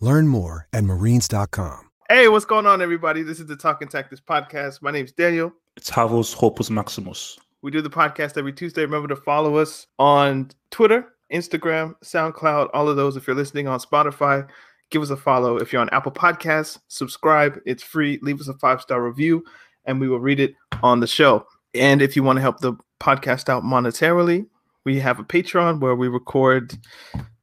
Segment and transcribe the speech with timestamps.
[0.00, 1.90] Learn more at marines.com.
[2.08, 3.22] Hey, what's going on, everybody?
[3.22, 4.80] This is the Talking Tactics podcast.
[4.80, 5.52] My name is Daniel.
[5.76, 7.38] It's Havos Hopus Maximus.
[7.62, 8.82] We do the podcast every Tuesday.
[8.82, 13.16] Remember to follow us on Twitter, Instagram, SoundCloud, all of those.
[13.16, 14.48] If you're listening on Spotify,
[14.90, 15.56] give us a follow.
[15.56, 17.60] If you're on Apple Podcasts, subscribe.
[17.66, 18.18] It's free.
[18.22, 19.44] Leave us a five star review,
[19.84, 21.44] and we will read it on the show.
[21.74, 24.46] And if you want to help the podcast out monetarily,
[24.84, 26.78] we have a Patreon where we record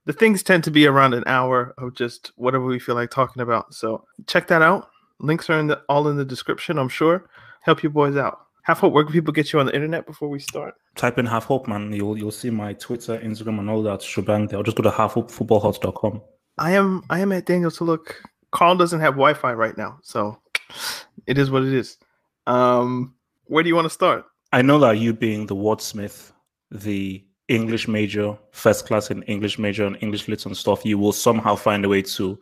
[0.05, 3.41] the things tend to be around an hour of just whatever we feel like talking
[3.41, 3.73] about.
[3.73, 4.89] So check that out.
[5.19, 7.29] Links are in the all in the description, I'm sure.
[7.61, 8.39] Help you boys out.
[8.63, 10.73] Half Hope, where can people get you on the internet before we start?
[10.95, 11.93] Type in Half Hope, man.
[11.93, 14.59] You'll you'll see my Twitter, Instagram, and all that shebang there.
[14.59, 16.21] Or just go to halfhopefootballhot.com.
[16.57, 18.21] I am I am at Daniel to look.
[18.51, 20.39] Carl doesn't have Wi-Fi right now, so
[21.27, 21.97] it is what it is.
[22.47, 23.13] Um,
[23.45, 24.25] where do you want to start?
[24.51, 26.31] I know that you being the wordsmith,
[26.71, 31.11] the English major, first class in English major and English lit and stuff, you will
[31.11, 32.39] somehow find a way to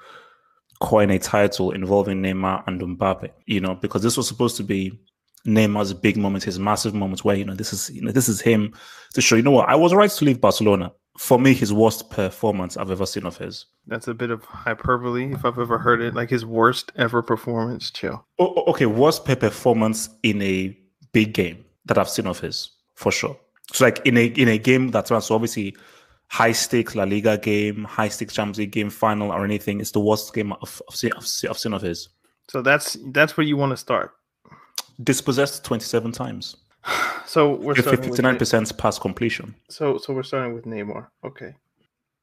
[0.79, 3.29] coin a title involving Neymar and Mbappe.
[3.45, 4.97] You know, because this was supposed to be
[5.45, 8.39] Neymar's big moment, his massive moment, where you know this is you know this is
[8.39, 8.73] him
[9.13, 9.35] to show.
[9.35, 9.69] You know what?
[9.69, 10.91] I was right to leave Barcelona.
[11.17, 13.65] For me, his worst performance I've ever seen of his.
[13.85, 16.15] That's a bit of hyperbole, if I've ever heard it.
[16.15, 17.91] Like his worst ever performance.
[17.91, 18.25] Chill.
[18.39, 20.75] Oh, okay, worst performance in a
[21.11, 23.37] big game that I've seen of his, for sure.
[23.71, 25.75] So like in a in a game that's so obviously
[26.27, 29.99] high stakes La Liga game, high stakes Champions League game final or anything, it's the
[29.99, 32.09] worst game of of, of, of sin of his.
[32.49, 34.11] So that's that's where you want to start.
[35.03, 36.57] Dispossessed twenty seven times.
[37.25, 39.55] So we're fifty nine percent pass completion.
[39.69, 41.07] So so we're starting with Neymar.
[41.23, 41.55] Okay.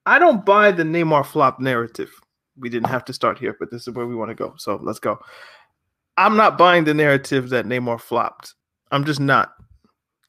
[0.06, 2.10] I don't buy the Neymar flop narrative.
[2.56, 4.54] We didn't have to start here, but this is where we want to go.
[4.58, 5.18] So let's go.
[6.16, 8.54] I'm not buying the narrative that Neymar flopped.
[8.92, 9.54] I'm just not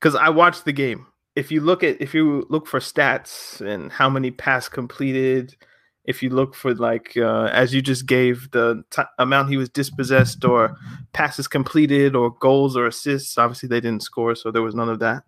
[0.01, 1.05] because I watched the game.
[1.35, 5.55] If you look at if you look for stats and how many pass completed,
[6.03, 9.69] if you look for like uh, as you just gave the t- amount he was
[9.69, 10.75] dispossessed or
[11.13, 14.99] passes completed or goals or assists, obviously they didn't score, so there was none of
[14.99, 15.23] that.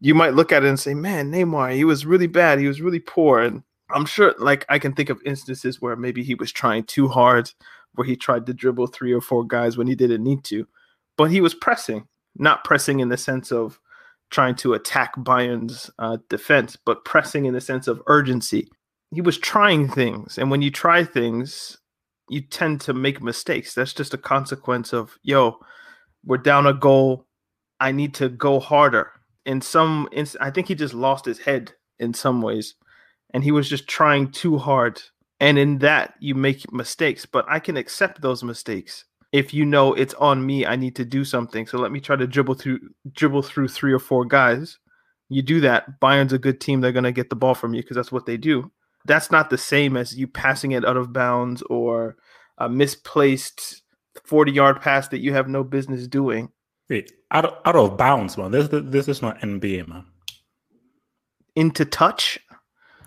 [0.00, 2.58] You might look at it and say, "Man, Neymar, he was really bad.
[2.58, 6.22] He was really poor." And I'm sure, like I can think of instances where maybe
[6.22, 7.50] he was trying too hard,
[7.94, 10.66] where he tried to dribble three or four guys when he didn't need to,
[11.16, 12.06] but he was pressing
[12.38, 13.78] not pressing in the sense of
[14.30, 18.68] trying to attack Bayern's uh, defense, but pressing in the sense of urgency.
[19.10, 21.78] He was trying things, and when you try things,
[22.28, 23.74] you tend to make mistakes.
[23.74, 25.58] That's just a consequence of yo,
[26.24, 27.26] we're down a goal.
[27.80, 29.12] I need to go harder.
[29.46, 32.74] In some, in, I think he just lost his head in some ways,
[33.32, 35.00] and he was just trying too hard.
[35.40, 39.92] And in that, you make mistakes, but I can accept those mistakes if you know
[39.94, 41.66] it's on me, I need to do something.
[41.66, 42.80] So let me try to dribble through
[43.12, 44.78] dribble through three or four guys.
[45.28, 46.00] You do that.
[46.00, 46.80] Bayern's a good team.
[46.80, 48.70] They're gonna get the ball from you because that's what they do.
[49.04, 52.16] That's not the same as you passing it out of bounds or
[52.58, 53.82] a misplaced
[54.24, 56.50] 40 yard pass that you have no business doing.
[56.88, 58.50] Wait, out of, out of bounds, man.
[58.50, 60.06] This this is not NBA, man.
[61.54, 62.38] Into touch.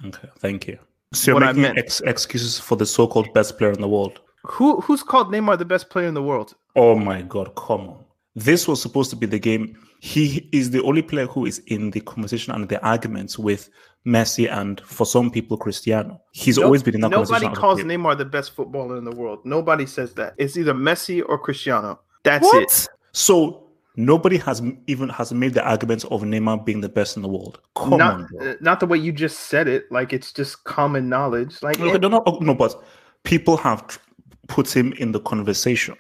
[0.05, 0.77] Okay, thank you.
[1.13, 4.21] So you're making ex- excuses for the so-called best player in the world.
[4.43, 6.55] Who who's called Neymar the best player in the world?
[6.75, 8.05] Oh my god, come on.
[8.35, 9.77] This was supposed to be the game.
[9.99, 13.69] He is the only player who is in the conversation and the arguments with
[14.05, 16.19] Messi and for some people Cristiano.
[16.31, 17.53] He's no, always been in that nobody conversation.
[17.53, 19.39] Nobody calls Neymar the best footballer in the world.
[19.43, 20.33] Nobody says that.
[20.37, 21.99] It's either Messi or Cristiano.
[22.23, 22.63] That's what?
[22.63, 22.87] it.
[23.11, 27.27] So nobody has even has made the argument of Neymar being the best in the
[27.27, 27.59] world.
[27.75, 28.55] Come not, on, bro.
[28.61, 29.91] not the way you just said it.
[29.91, 31.61] Like it's just common knowledge.
[31.61, 32.81] Like no, it, no, no, oh, no, but
[33.23, 33.99] people have
[34.47, 35.95] puts him in the conversation.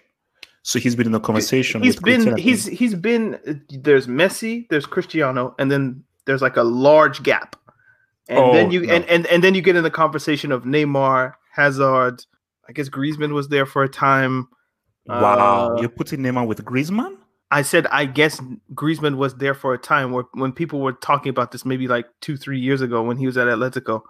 [0.63, 1.81] So he's been in the conversation.
[1.81, 7.23] He's been he's he's been there's Messi, there's Cristiano, and then there's like a large
[7.23, 7.55] gap.
[8.29, 8.93] And oh, then you no.
[8.93, 12.23] and, and and then you get in the conversation of Neymar, Hazard,
[12.69, 14.47] I guess Griezmann was there for a time.
[15.07, 17.17] Wow, Uh, you're putting Neymar with Griezmann?
[17.49, 18.39] I said I guess
[18.75, 22.05] Griezmann was there for a time where when people were talking about this maybe like
[22.21, 24.03] two, three years ago when he was at Atletico.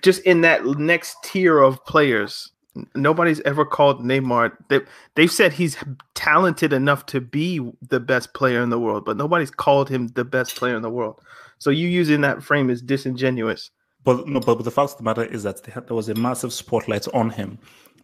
[0.00, 2.51] Just in that next tier of players,
[2.94, 4.56] nobody's ever called Neymar.
[4.68, 4.80] They
[5.14, 5.76] they've said he's
[6.14, 10.24] talented enough to be the best player in the world, but nobody's called him the
[10.24, 11.20] best player in the world.
[11.58, 13.70] So you using that frame is disingenuous.
[14.04, 17.06] But no, but, the fact of the matter is that there was a massive spotlight
[17.14, 17.58] on him,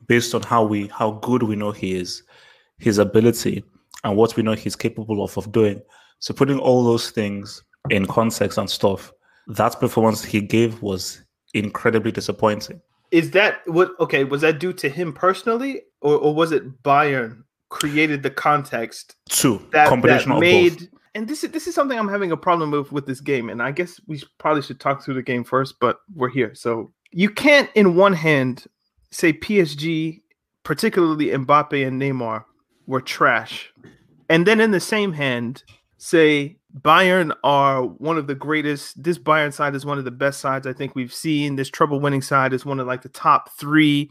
[0.07, 2.23] based on how we how good we know he is,
[2.79, 3.65] his ability,
[4.05, 5.81] and what we know he's capable of of doing.
[6.21, 9.13] So putting all those things in context and stuff,
[9.49, 11.23] that performance he gave was
[11.55, 12.81] incredibly disappointing.
[13.11, 13.93] Is that what?
[14.01, 19.17] Okay, was that due to him personally, or, or was it Bayern created the context
[19.29, 20.79] Two that, combination that of made?
[20.79, 20.89] both.
[21.15, 23.63] And this is this is something I'm having a problem with with this game, and
[23.63, 27.31] I guess we probably should talk through the game first, but we're here, so you
[27.31, 28.67] can't, in one hand,
[29.11, 30.21] say PSG,
[30.63, 32.45] particularly Mbappe and Neymar,
[32.87, 33.73] were trash,
[34.29, 35.63] and then in the same hand
[35.97, 39.03] say Bayern are one of the greatest.
[39.03, 41.57] This Bayern side is one of the best sides I think we've seen.
[41.57, 44.11] This treble winning side is one of like the top three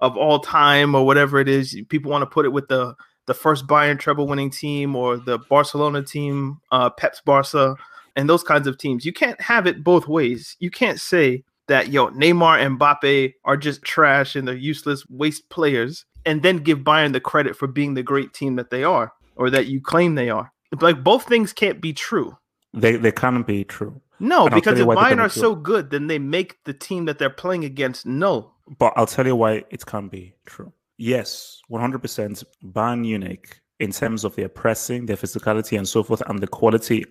[0.00, 1.78] of all time, or whatever it is.
[1.88, 2.94] People want to put it with the
[3.26, 7.74] the first Bayern treble winning team or the Barcelona team, uh, Pep's Barca,
[8.16, 9.06] and those kinds of teams.
[9.06, 10.56] You can't have it both ways.
[10.60, 15.48] You can't say that yo Neymar and Mbappe are just trash and they're useless waste
[15.48, 19.12] players, and then give Bayern the credit for being the great team that they are
[19.36, 20.52] or that you claim they are.
[20.80, 22.36] Like both things can't be true.
[22.72, 24.00] They they can't be true.
[24.20, 27.30] No, And because if Bayern are so good, then they make the team that they're
[27.30, 28.54] playing against null.
[28.78, 30.72] But I'll tell you why it can't be true.
[30.96, 36.38] Yes, 100% Bayern Munich, in terms of their pressing, their physicality, and so forth, and
[36.38, 37.04] the quality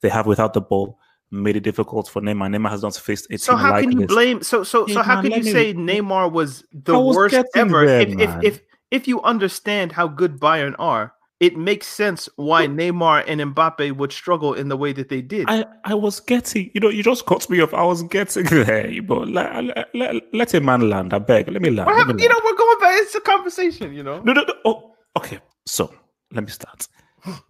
[0.00, 0.98] they have without the ball,
[1.30, 2.48] made it difficult for Neymar.
[2.54, 4.42] Neymar has not faced a So team how can you blame?
[4.42, 7.86] So so so how can you say Neymar was the was worst ever?
[7.86, 8.60] there, if, if if
[8.90, 14.12] if you understand how good Bayern are, it makes sense why Neymar and Mbappe would
[14.12, 15.46] struggle in the way that they did.
[15.48, 17.74] I, I was getting, you know, you just cut me off.
[17.74, 21.12] I was getting there, but let, let, let, a man land.
[21.12, 21.48] I beg.
[21.48, 21.88] Let me land.
[21.88, 22.22] let me?
[22.22, 22.38] You land.
[22.38, 22.94] know, we're going back.
[23.02, 23.92] It's a conversation.
[23.92, 24.20] You know.
[24.22, 24.54] No, no, no.
[24.64, 25.40] Oh, okay.
[25.66, 25.92] So
[26.32, 26.88] let me start.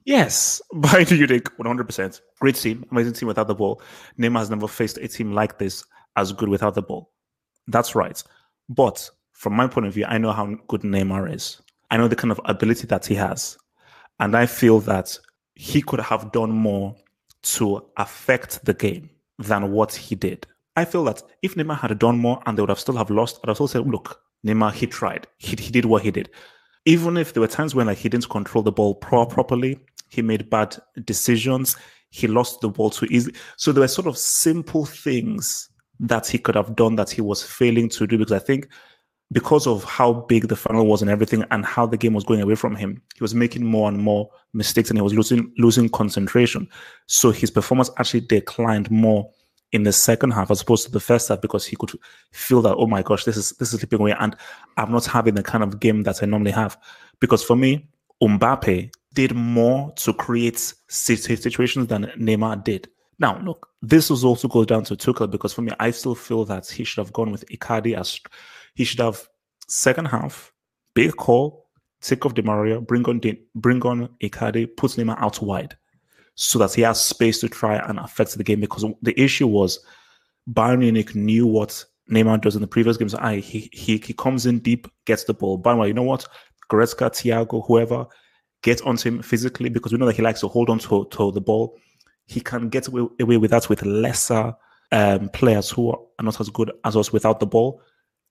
[0.04, 2.20] Yes, Bayern Munich, 100%.
[2.40, 3.82] Great team, amazing team without the ball.
[4.18, 5.84] Neymar has never faced a team like this
[6.16, 7.12] as good without the ball.
[7.66, 8.22] That's right.
[8.68, 11.60] But from my point of view, I know how good Neymar is.
[11.90, 13.58] I know the kind of ability that he has.
[14.20, 15.18] And I feel that
[15.54, 16.96] he could have done more
[17.42, 20.46] to affect the game than what he did.
[20.76, 23.40] I feel that if Neymar had done more and they would have still have lost,
[23.44, 25.26] I'd still said, look, Neymar, he tried.
[25.38, 26.30] He, he did what he did.
[26.84, 29.78] Even if there were times when like he didn't control the ball pro- properly,
[30.10, 31.76] he made bad decisions,
[32.10, 33.34] he lost the ball too easily.
[33.56, 35.68] So there were sort of simple things
[36.00, 38.68] that he could have done that he was failing to do because I think
[39.34, 42.40] because of how big the funnel was and everything and how the game was going
[42.40, 45.88] away from him, he was making more and more mistakes and he was losing losing
[45.88, 46.68] concentration.
[47.06, 49.28] So his performance actually declined more
[49.72, 51.90] in the second half as opposed to the first half because he could
[52.30, 54.36] feel that oh my gosh this is this is slipping away and
[54.76, 56.78] I'm not having the kind of game that I normally have
[57.18, 57.88] because for me
[58.22, 60.58] Mbappe did more to create
[60.88, 62.88] si- si- situations than Neymar did.
[63.18, 66.44] Now look, this was also goes down to Tuchel because for me I still feel
[66.44, 68.20] that he should have gone with Icardi as
[68.74, 69.28] he should have
[69.68, 70.52] second half
[70.94, 71.66] big call
[72.00, 75.76] take off Di Maria bring on Di, bring on Icardi put Neymar out wide
[76.34, 79.78] so that he has space to try and affect the game because the issue was
[80.50, 83.14] Bayern Munich knew what Neymar does in the previous games.
[83.14, 85.56] I he he he comes in deep, gets the ball.
[85.56, 86.26] By the way, you know what?
[86.70, 88.06] Goretzka, Thiago, whoever,
[88.62, 91.32] get onto him physically because we know that he likes to hold on to, to
[91.32, 91.78] the ball.
[92.26, 94.54] He can get away, away with that with lesser
[94.92, 97.82] um, players who are not as good as us without the ball.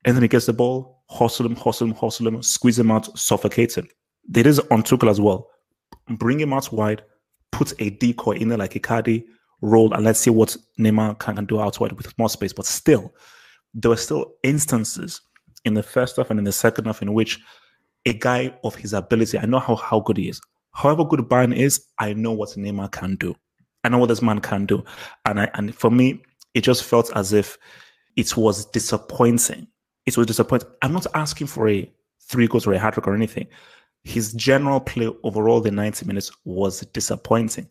[0.05, 3.17] And then he gets the ball, hustle him, hustle him, hustle him, squeeze him out,
[3.17, 3.87] suffocate him.
[4.27, 5.49] There is on Tuchel as well.
[6.09, 7.03] Bring him out wide,
[7.51, 9.23] put a decoy in there like Icardi,
[9.61, 12.53] roll, and let's see what Neymar can, can do out wide with more space.
[12.53, 13.13] But still,
[13.73, 15.21] there were still instances
[15.65, 17.39] in the first half and in the second half in which
[18.05, 20.41] a guy of his ability, I know how, how good he is.
[20.73, 23.35] However good Bayern is, I know what Neymar can do.
[23.83, 24.83] I know what this man can do.
[25.25, 26.21] And I, and for me,
[26.53, 27.57] it just felt as if
[28.15, 29.67] it was disappointing.
[30.05, 30.69] It was disappointing.
[30.81, 31.89] I'm not asking for a
[32.21, 33.47] three goals or a hat trick or anything.
[34.03, 37.69] His general play overall, the 90 minutes was disappointing.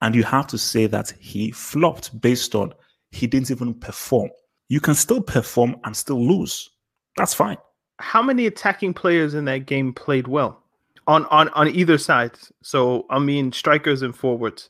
[0.00, 2.72] And you have to say that he flopped based on
[3.10, 4.30] he didn't even perform.
[4.68, 6.70] You can still perform and still lose.
[7.16, 7.58] That's fine.
[8.00, 10.62] How many attacking players in that game played well
[11.06, 12.32] on on on either side?
[12.62, 14.68] So I mean, strikers and forwards.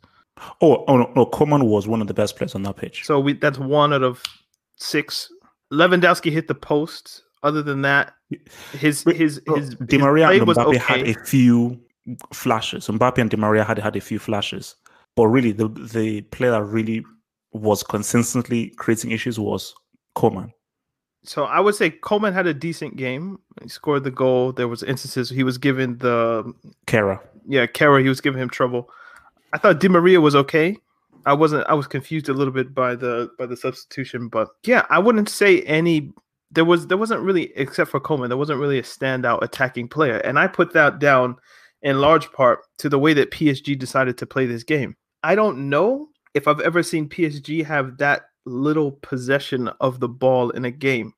[0.60, 3.04] Oh, oh no, no, Coman was one of the best players on that pitch.
[3.04, 4.22] So we that's one out of
[4.76, 5.32] six.
[5.74, 7.22] Lewandowski hit the post.
[7.42, 8.14] Other than that,
[8.72, 10.78] his his oh, his, Di his Maria play and Mbappe okay.
[10.78, 11.78] had a few
[12.32, 12.86] flashes.
[12.86, 14.76] Mbappe and Di Maria had had a few flashes,
[15.14, 17.04] but really the the player that really
[17.52, 19.74] was consistently creating issues was
[20.14, 20.52] Coman.
[21.24, 23.38] so I would say Coman had a decent game.
[23.62, 24.52] He scored the goal.
[24.52, 26.50] There was instances he was given the
[26.86, 27.20] Kehrer.
[27.46, 28.88] yeah, Kehrer, he was giving him trouble.
[29.52, 30.78] I thought Di Maria was okay.
[31.26, 34.86] I wasn't I was confused a little bit by the by the substitution, but yeah,
[34.90, 36.12] I wouldn't say any
[36.50, 40.18] there was there wasn't really except for Coman, there wasn't really a standout attacking player.
[40.18, 41.36] And I put that down
[41.82, 44.96] in large part to the way that PSG decided to play this game.
[45.22, 50.50] I don't know if I've ever seen PSG have that little possession of the ball
[50.50, 51.12] in a game.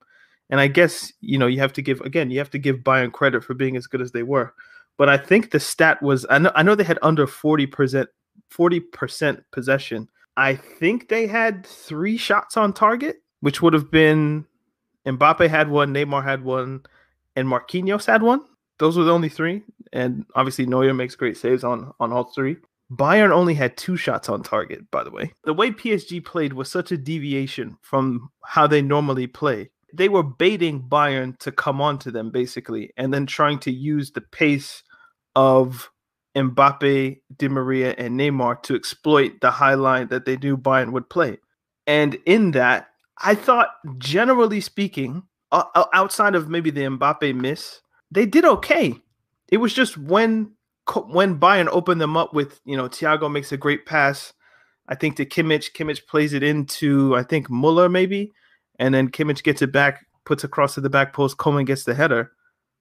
[0.48, 3.12] And I guess, you know, you have to give again, you have to give Bayern
[3.12, 4.54] credit for being as good as they were
[4.98, 8.06] but I think the stat was I know I know they had under 40%
[8.52, 10.08] 40% possession.
[10.36, 14.46] I think they had 3 shots on target, which would have been
[15.06, 16.82] Mbappe had one, Neymar had one,
[17.36, 18.40] and Marquinhos had one.
[18.78, 19.62] Those were the only 3
[19.92, 22.56] and obviously Neuer makes great saves on on all 3.
[22.92, 25.32] Bayern only had two shots on target, by the way.
[25.44, 30.22] The way PSG played was such a deviation from how they normally play they were
[30.22, 34.82] baiting Bayern to come onto them basically, and then trying to use the pace
[35.34, 35.90] of
[36.36, 41.08] Mbappe, Di Maria, and Neymar to exploit the high line that they knew Bayern would
[41.08, 41.38] play.
[41.86, 42.88] And in that,
[43.18, 48.94] I thought, generally speaking, outside of maybe the Mbappe miss, they did okay.
[49.48, 50.52] It was just when
[51.08, 54.32] when Bayern opened them up with, you know, Thiago makes a great pass.
[54.88, 58.32] I think to Kimmich, Kimmich plays it into, I think Muller maybe,
[58.78, 61.38] and then Kimmich gets it back, puts across to the back post.
[61.38, 62.30] Coman gets the header.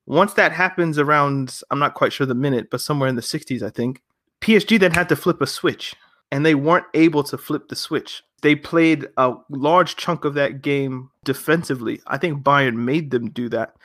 [0.08, 3.64] Once that happens around, I'm not quite sure the minute, but somewhere in the 60s,
[3.64, 4.02] I think,
[4.42, 5.96] PSG then had to flip a switch,
[6.32, 8.24] and they weren't able to flip the switch.
[8.42, 12.02] They played a large chunk of that game defensively.
[12.06, 13.76] I think Bayern made them do that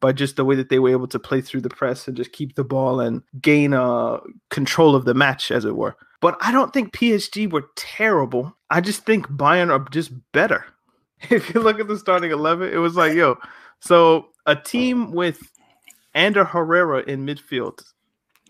[0.00, 2.32] by just the way that they were able to play through the press and just
[2.32, 4.18] keep the ball and gain uh,
[4.50, 5.96] control of the match, as it were.
[6.20, 8.56] But I don't think PSG were terrible.
[8.70, 10.64] I just think Bayern are just better.
[11.30, 13.38] If you look at the starting 11, it was like, yo,
[13.80, 15.50] so a team with
[16.16, 17.84] Ander Herrera in midfield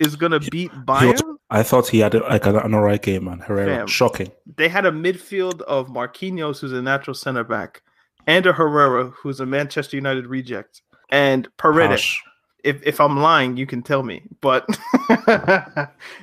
[0.00, 1.36] is going to beat He was- Bayern.
[1.50, 3.38] I thought he had a, like an, an alright game, man.
[3.38, 3.86] Herrera, Fam.
[3.86, 4.32] shocking.
[4.56, 7.82] They had a midfield of Marquinhos, who's a natural center back,
[8.26, 12.16] Ander Herrera, who's a Manchester United reject, and Paredes.
[12.64, 14.66] If if I'm lying, you can tell me, but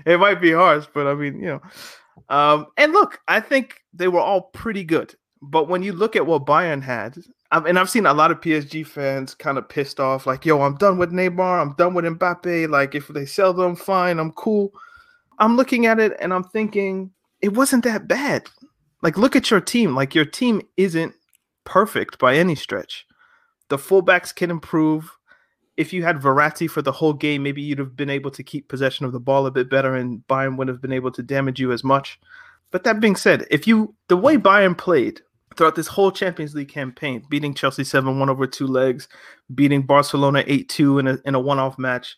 [0.06, 0.86] it might be harsh.
[0.94, 1.62] But I mean, you know,
[2.30, 5.16] um, and look, I think they were all pretty good.
[5.46, 7.18] But when you look at what Bayern had,
[7.52, 10.76] and I've seen a lot of PSG fans kind of pissed off, like, "Yo, I'm
[10.76, 11.62] done with Neymar.
[11.62, 12.70] I'm done with Mbappe.
[12.70, 14.20] Like, if they sell them, fine.
[14.20, 14.72] I'm cool."
[15.40, 18.50] I'm looking at it and I'm thinking it wasn't that bad.
[19.02, 19.96] Like, look at your team.
[19.96, 21.14] Like, your team isn't
[21.66, 23.06] perfect by any stretch.
[23.70, 25.12] The fullbacks can improve
[25.78, 28.68] if you had Verratti for the whole game, maybe you'd have been able to keep
[28.68, 31.60] possession of the ball a bit better, and Bayern wouldn't have been able to damage
[31.60, 32.20] you as much.
[32.72, 35.22] But that being said, if you the way Bayern played
[35.56, 39.08] throughout this whole Champions League campaign, beating Chelsea seven one over two legs,
[39.54, 42.18] beating Barcelona eight two in a in a one off match,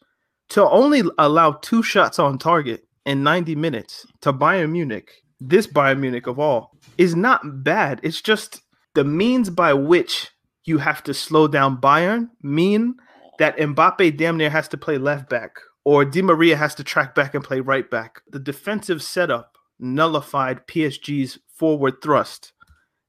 [0.50, 6.00] to only allow two shots on target in ninety minutes to Bayern Munich, this Bayern
[6.00, 8.00] Munich of all, is not bad.
[8.04, 8.62] It's just
[8.94, 10.32] the means by which
[10.66, 12.96] you have to slow down Bayern mean
[13.38, 15.52] that Mbappe damn near has to play left back
[15.86, 18.22] or Di Maria has to track back and play right back.
[18.28, 22.54] The defensive setup nullified PSG's forward thrust.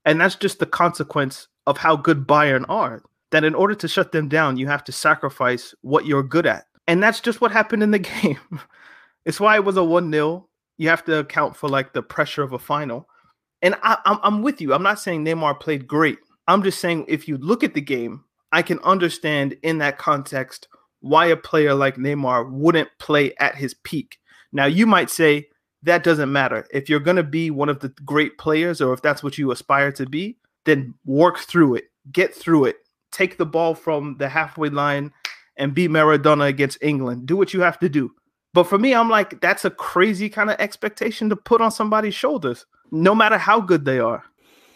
[0.06, 3.02] And that's just the consequence of how good Bayern are.
[3.32, 6.66] That in order to shut them down, you have to sacrifice what you're good at.
[6.86, 8.38] And that's just what happened in the game.
[9.26, 10.48] it's why it was a 1 0.
[10.78, 13.08] You have to account for like the pressure of a final.
[13.62, 14.72] And I, I'm, I'm with you.
[14.72, 16.18] I'm not saying Neymar played great.
[16.46, 20.68] I'm just saying if you look at the game, I can understand in that context
[21.00, 24.18] why a player like Neymar wouldn't play at his peak.
[24.52, 25.48] Now, you might say
[25.82, 26.66] that doesn't matter.
[26.72, 29.50] If you're going to be one of the great players, or if that's what you
[29.50, 32.76] aspire to be, then work through it, get through it,
[33.12, 35.12] take the ball from the halfway line
[35.56, 37.26] and beat Maradona against England.
[37.26, 38.10] Do what you have to do.
[38.52, 42.14] But for me, I'm like, that's a crazy kind of expectation to put on somebody's
[42.14, 44.24] shoulders, no matter how good they are.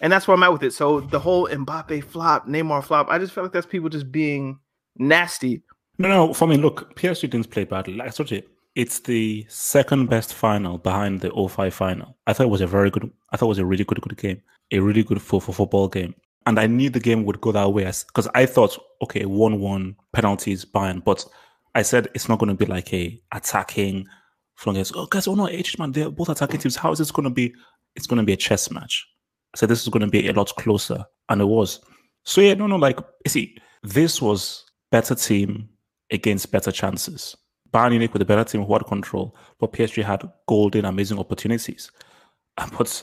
[0.01, 0.73] And that's where I'm at with it.
[0.73, 4.59] So the whole Mbappe flop, Neymar flop, I just feel like that's people just being
[4.97, 5.63] nasty.
[5.99, 6.33] No, no.
[6.33, 7.95] For me, look, PSG didn't play badly.
[7.95, 8.43] Like I you,
[8.81, 12.17] it's the second best final behind the 05 final.
[12.27, 13.11] I thought it was a very good.
[13.31, 14.41] I thought it was a really good, good game.
[14.73, 16.15] A really good for for football game.
[16.47, 20.65] And I knew the game would go that way because I thought, okay, one-one penalties,
[20.65, 21.05] Bayern.
[21.05, 21.27] But
[21.75, 24.07] I said it's not going to be like a attacking.
[24.65, 26.77] Guys, oh guys, oh no, H man, they're both attacking teams.
[26.77, 27.55] How is this going to be?
[27.97, 29.07] It's going to be a chess match.
[29.55, 31.81] I said this is going to be a lot closer, and it was.
[32.25, 35.69] So yeah, no, no, like you see, This was better team
[36.11, 37.37] against better chances.
[37.73, 41.91] Bayern Munich with a better team who had control, but PSG had golden, amazing opportunities.
[42.77, 43.03] But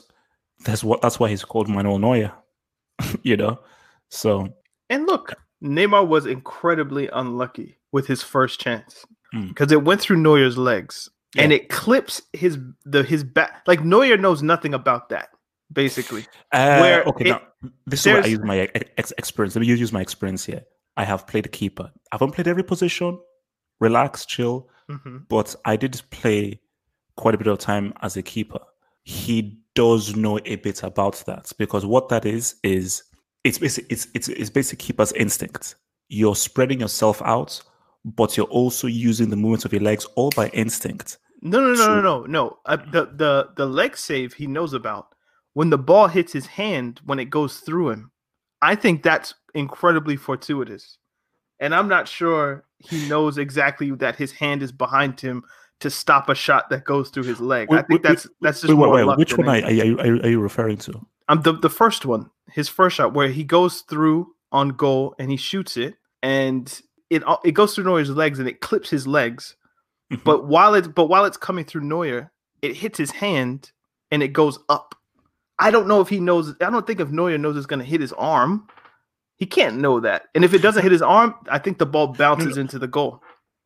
[0.66, 2.32] that's what that's why he's called Manuel Neuer.
[3.24, 3.60] you know,
[4.10, 4.50] so
[4.90, 5.34] And look,
[5.64, 9.06] Neymar was incredibly unlucky with his first chance
[9.36, 9.50] Mm.
[9.50, 13.62] because it went through Neuer's legs and it clips his the his back.
[13.68, 15.30] Like Neuer knows nothing about that,
[15.74, 16.26] basically.
[16.54, 17.42] Uh, Where okay, it- now
[17.86, 19.54] this is where I use my ex- ex- experience.
[19.56, 20.64] Let me use my experience here.
[20.96, 21.92] I have played keeper.
[22.12, 23.20] I haven't played every position.
[23.80, 24.70] Relax, chill.
[24.90, 25.28] Mhm.
[25.28, 26.60] But I did play
[27.16, 28.60] quite a bit of time as a keeper.
[29.04, 33.04] He does know a bit about that because what that is is
[33.44, 33.86] it's basic.
[33.90, 35.76] It's it's it's basic keeper's instinct.
[36.10, 37.62] You're spreading yourself out,
[38.06, 41.18] but you're also using the movements of your legs all by instinct.
[41.42, 42.02] No, no, no, no, True.
[42.02, 42.58] no, no.
[42.66, 45.14] Uh, the the the leg save he knows about.
[45.54, 48.12] When the ball hits his hand, when it goes through him,
[48.62, 50.98] I think that's incredibly fortuitous.
[51.60, 55.44] And I'm not sure he knows exactly that his hand is behind him
[55.80, 57.68] to stop a shot that goes through his leg.
[57.72, 59.72] I think wait, that's that's just Wait, wait, more wait, luck which one are, are,
[59.72, 61.06] you, are, you, referring to?
[61.30, 65.30] Um, the the first one, his first shot, where he goes through on goal and
[65.30, 69.56] he shoots it, and it it goes through Neuer's legs and it clips his legs.
[70.12, 70.24] Mhm.
[70.24, 72.32] But while it's but while it's coming through Neuer,
[72.62, 73.72] it hits his hand
[74.12, 74.96] and it goes up.
[75.60, 76.54] I don't know if he knows.
[76.62, 78.68] I don't think if Neuer knows it's going to hit his arm.
[79.38, 80.24] He can't know that.
[80.36, 83.22] And if it doesn't hit his arm, I think the ball bounces into the goal.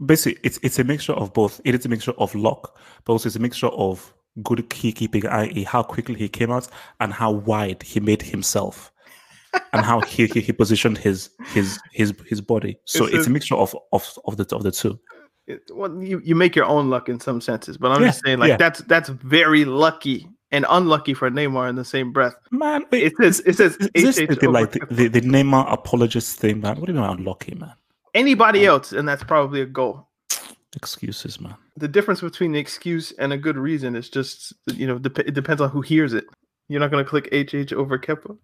[0.05, 1.61] basically it's it's a mixture of both.
[1.63, 4.13] It is a mixture of luck, but also it's a mixture of
[4.43, 6.67] good key keeping, i.e., how quickly he came out
[6.99, 8.91] and how wide he made himself,
[9.73, 12.77] and how he, he, he positioned his his his his body.
[12.85, 14.99] So It's it's, a- a mixture of of of the of the two.
[15.47, 18.23] It, well, you, you make your own luck in some senses, but I'm Yeah, just
[18.23, 18.57] saying, like yeah.
[18.57, 22.35] that's that's very lucky and unlucky for Neymar in the same breath.
[22.51, 26.39] Man, wait, It says it says is this the, like the, the, the Neymar apologist
[26.39, 26.77] thing, man?
[26.79, 27.73] What do you mean unlucky, man?
[28.13, 30.07] anybody else, and that's probably a goal.
[30.75, 31.55] Excuses, man.
[31.77, 35.33] The difference between the excuse and a good reason is just you know dep- it
[35.33, 36.25] depends on who hears it.
[36.69, 38.37] You're not gonna click HH over Kepa.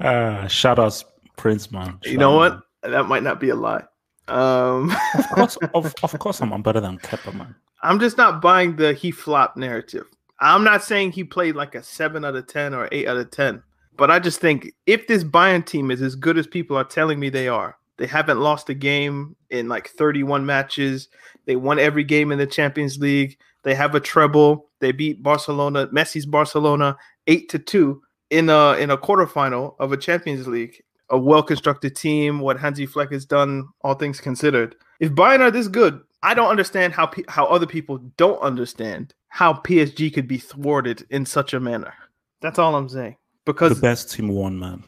[0.00, 1.04] uh, shout outs,
[1.36, 1.98] Prince, man.
[2.04, 2.60] you know what?
[2.82, 3.84] That might not be a lie.
[4.28, 4.92] Um.
[5.16, 7.54] Of course, of, of course, I'm, better than Kepa, man.
[7.82, 10.06] I'm just not buying the he flopped narrative.
[10.40, 13.30] I'm not saying he played like a seven out of ten or eight out of
[13.30, 13.62] ten,
[13.96, 17.20] but I just think if this Bayern team is as good as people are telling
[17.20, 21.08] me they are, they haven't lost a game in like 31 matches.
[21.46, 23.38] They won every game in the Champions League.
[23.62, 24.68] They have a treble.
[24.80, 29.96] They beat Barcelona, Messi's Barcelona, eight to two in a in a quarterfinal of a
[29.96, 30.82] Champions League.
[31.10, 32.40] A well constructed team.
[32.40, 34.74] What Hansi Flick has done, all things considered.
[35.00, 39.14] If Bayern are this good, I don't understand how pe- how other people don't understand
[39.28, 41.92] how PSG could be thwarted in such a manner.
[42.40, 43.16] That's all I'm saying.
[43.44, 44.82] Because the best team won, man,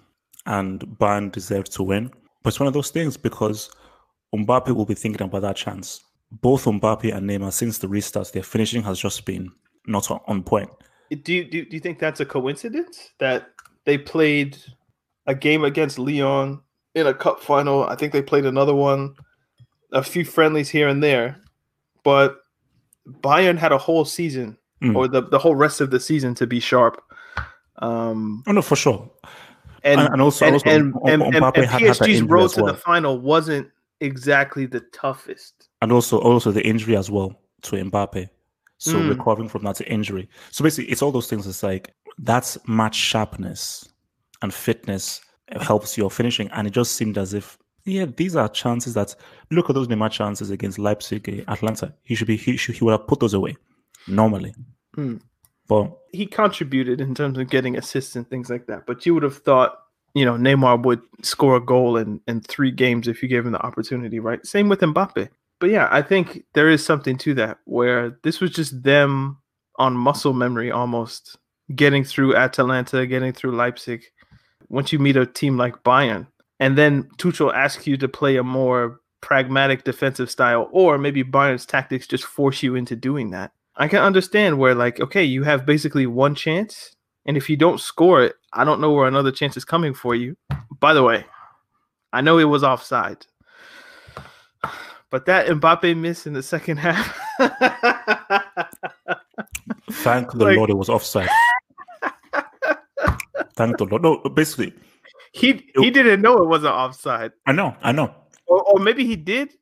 [0.47, 2.11] and Bayern deserves to win.
[2.43, 3.71] But it's one of those things because
[4.35, 6.01] Mbappe will be thinking about that chance.
[6.31, 9.51] Both Mbappe and Neymar, since the restart, their finishing has just been
[9.87, 10.69] not on, point.
[11.23, 13.49] do, you- do you think that's a coincidence that
[13.85, 14.59] they played
[15.29, 16.61] a game against Lyon
[16.97, 17.85] in a cup final?
[17.85, 19.15] I think they played another one,
[19.93, 21.41] a few friendlies here and there,
[22.03, 22.41] but
[23.23, 24.95] Bayern had a whole season Mm.
[24.95, 27.03] or the, the whole rest of the season to be sharp.
[27.79, 29.11] Um, Oh no, for sure.
[29.83, 32.51] and And- and also- and, also, and, M- and, and, and had- had PSG's road
[32.53, 32.73] to well.
[32.75, 33.69] the final wasn't
[34.01, 35.69] exactly the toughest.
[35.83, 38.29] and also also the injury as well to Mbappe.
[38.79, 39.09] So Mm.
[39.09, 40.29] recovering from that injury.
[40.53, 41.47] So basically, it's all those things.
[41.49, 43.89] It's like that's match sharpness
[44.43, 45.21] and fitness
[45.61, 49.15] helps your finishing, and it just seemed as if yeah, these are chances that
[49.51, 51.95] look at those Neymar chances against Leipzig, eh, Atalanta.
[52.03, 53.57] He should be he should he would have put those away
[54.07, 54.55] normally,
[54.97, 55.21] Mm.
[55.69, 58.87] but he contributed in terms of getting assists and things like that.
[58.87, 59.79] But you would have thought,
[60.15, 63.53] you know, Neymar would score a goal in, in three games if you gave him
[63.53, 64.45] the opportunity, right?
[64.47, 65.29] Same with Mbappe.
[65.61, 69.39] But yeah, I think there is something to that where this was just them
[69.77, 71.37] on muscle memory almost
[71.75, 74.05] getting through Atalanta, getting through Leipzig.
[74.69, 76.27] Once you meet a team like Bayern,
[76.61, 81.67] and then Tuchel asks you to play a more pragmatic defensive style, or maybe Bayern's
[81.67, 83.53] tactics just force you into doing that.
[83.77, 86.95] I can understand where, like, okay, you have basically one chance,
[87.27, 90.15] and if you don't score it, I don't know where another chance is coming for
[90.15, 90.37] you.
[90.81, 91.25] By the way,
[92.13, 93.25] I know it was offside,
[95.11, 97.17] but that Mbappe miss in the second half.
[99.91, 101.29] thank the Like- Lord it was offside.
[103.59, 104.03] Thank the Lord.
[104.03, 104.73] No, basically,
[105.33, 108.15] he he didn't know it wasn't offside, I know, I know.
[108.47, 109.53] or, or maybe he did,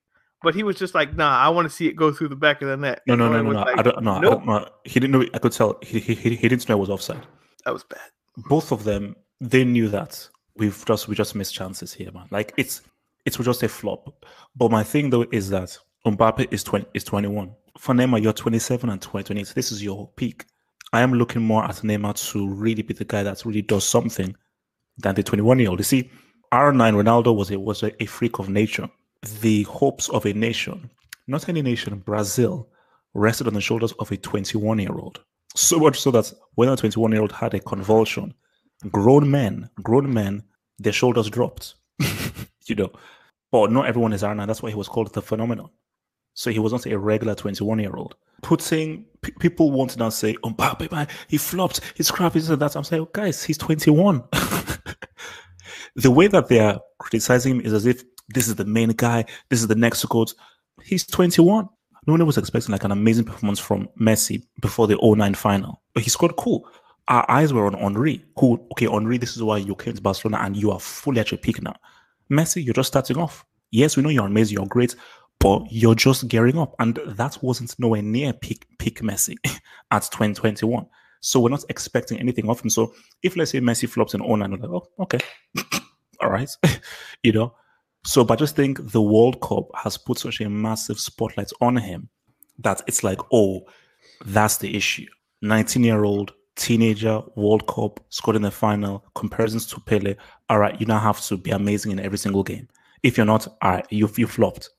[0.43, 2.63] but he was just like, "Nah, I want to see it go through the back
[2.63, 3.63] of the net." No, no, no, no, was no.
[3.63, 4.03] like, I don't.
[4.05, 4.69] No, I don't know.
[4.85, 5.27] He didn't know.
[5.35, 5.79] I could tell.
[5.83, 7.27] He, he, he he didn't know it was offside.
[7.65, 8.11] That was bad.
[8.49, 12.27] both of them they knew that we've just we just missed chances here, man.
[12.31, 12.83] Like it's
[13.25, 14.25] it was just a flop.
[14.55, 17.55] But my thing though is that Mbappe is twenty is twenty one.
[17.79, 19.53] For Neymar, you're twenty seven and 28.
[19.55, 20.45] This is your peak.
[20.93, 24.35] I am looking more at Neymar to really be the guy that really does something
[24.99, 25.81] than the 21 year old.
[25.81, 26.11] You see,
[26.53, 28.89] R9 Ronaldo was a was a, freak of nature.
[29.41, 30.91] The hopes of a nation,
[31.27, 32.69] not any nation, Brazil,
[33.15, 35.21] rested on the shoulders of a 21 year old.
[35.55, 38.35] So much so that when a 21 year old had a convulsion,
[38.91, 40.45] grown men, grown men,
[40.79, 41.75] their shoulders dropped.
[42.67, 42.93] you know,
[43.51, 44.47] but not everyone is R9.
[44.47, 45.71] That's why he was called the phenomenon.
[46.37, 48.15] So he was not a regular 21 year old.
[48.43, 52.45] Putting p- people want to now say, oh, Mbappe, man, he flopped, he's crap, and
[52.45, 52.77] that.
[52.77, 54.23] I'm saying, guys, he's 21.
[55.97, 59.25] the way that they are criticizing him is as if this is the main guy,
[59.49, 60.35] this is the next goat.
[60.85, 61.71] He's 21.
[62.07, 65.81] No one was expecting like an amazing performance from Messi before the 09 final.
[65.95, 66.69] But he scored cool.
[67.09, 70.43] Our eyes were on Henry, who, okay, Henry, this is why you came to Barcelona
[70.43, 71.77] and you are fully at your peak now.
[72.31, 73.47] Messi, you're just starting off.
[73.71, 74.95] Yes, we know you're amazing, you're great,
[75.39, 76.75] but you're just gearing up.
[76.79, 79.37] And that wasn't nowhere near peak, peak Messi
[79.91, 80.87] at 2021.
[81.21, 82.71] So we're not expecting anything of him.
[82.71, 85.19] So if let's say Messi flops in 09, we're like, oh, okay.
[86.23, 86.51] All right.
[87.23, 87.55] you know,
[88.07, 91.77] so, but I just think the World Cup has put such a massive spotlight on
[91.77, 92.09] him
[92.61, 93.63] that it's like, oh,
[94.25, 95.07] that's the issue.
[95.43, 100.15] 19 year old teenager, World Cup, scored in the final, comparisons to Pele.
[100.49, 102.69] All right, you now have to be amazing in every single game.
[103.03, 104.71] If you're not, all right, you've, you flopped.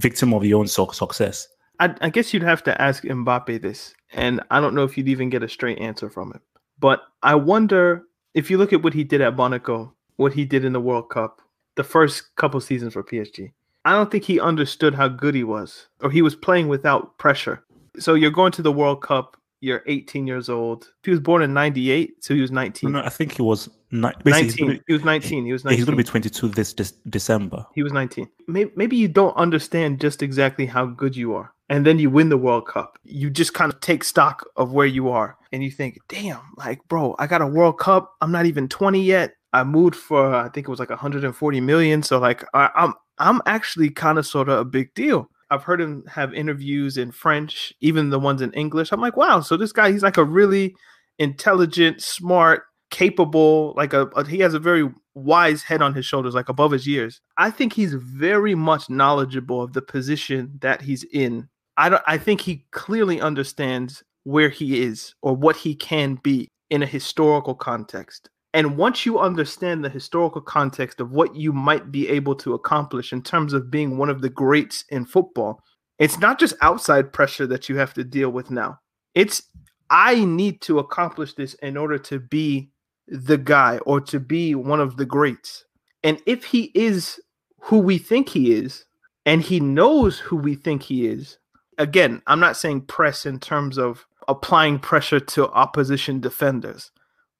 [0.00, 1.48] Victim of your own success.
[1.78, 5.08] I, I guess you'd have to ask Mbappe this, and I don't know if you'd
[5.08, 6.40] even get a straight answer from him.
[6.78, 10.64] But I wonder if you look at what he did at Monaco, what he did
[10.64, 11.40] in the World Cup,
[11.76, 13.52] the first couple seasons for PSG.
[13.84, 17.62] I don't think he understood how good he was, or he was playing without pressure.
[17.98, 19.36] So you're going to the World Cup.
[19.60, 20.90] You're 18 years old.
[21.02, 22.92] He was born in '98, so he was 19.
[22.92, 24.68] No, I think he was ni- 19.
[24.68, 25.46] Be, he was 19.
[25.46, 25.76] He was 19.
[25.76, 27.66] He's going to be 22 this, this December.
[27.74, 28.28] He was 19.
[28.46, 32.28] Maybe, maybe you don't understand just exactly how good you are, and then you win
[32.28, 32.98] the World Cup.
[33.04, 36.80] You just kind of take stock of where you are, and you think, "Damn, like,
[36.88, 38.14] bro, I got a World Cup.
[38.20, 39.32] I'm not even 20 yet.
[39.56, 42.02] I moved for I think it was like 140 million.
[42.02, 45.30] So like I, I'm I'm actually kind of sort of a big deal.
[45.50, 48.92] I've heard him have interviews in French, even the ones in English.
[48.92, 50.74] I'm like, wow, so this guy he's like a really
[51.18, 56.34] intelligent, smart, capable, like a, a he has a very wise head on his shoulders,
[56.34, 57.20] like above his years.
[57.36, 61.48] I think he's very much knowledgeable of the position that he's in.
[61.76, 66.48] I don't I think he clearly understands where he is or what he can be
[66.70, 68.28] in a historical context.
[68.56, 73.12] And once you understand the historical context of what you might be able to accomplish
[73.12, 75.62] in terms of being one of the greats in football,
[75.98, 78.78] it's not just outside pressure that you have to deal with now.
[79.14, 79.42] It's,
[79.90, 82.70] I need to accomplish this in order to be
[83.08, 85.64] the guy or to be one of the greats.
[86.02, 87.20] And if he is
[87.60, 88.84] who we think he is,
[89.24, 91.38] and he knows who we think he is,
[91.78, 96.90] again, I'm not saying press in terms of applying pressure to opposition defenders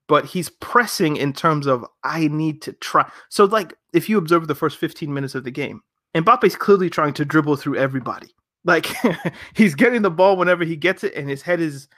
[0.09, 3.11] but he's pressing in terms of I need to try.
[3.29, 5.83] So, like, if you observe the first 15 minutes of the game,
[6.15, 8.29] Mbappe's clearly trying to dribble through everybody.
[8.65, 8.89] Like,
[9.55, 11.89] he's getting the ball whenever he gets it, and his head is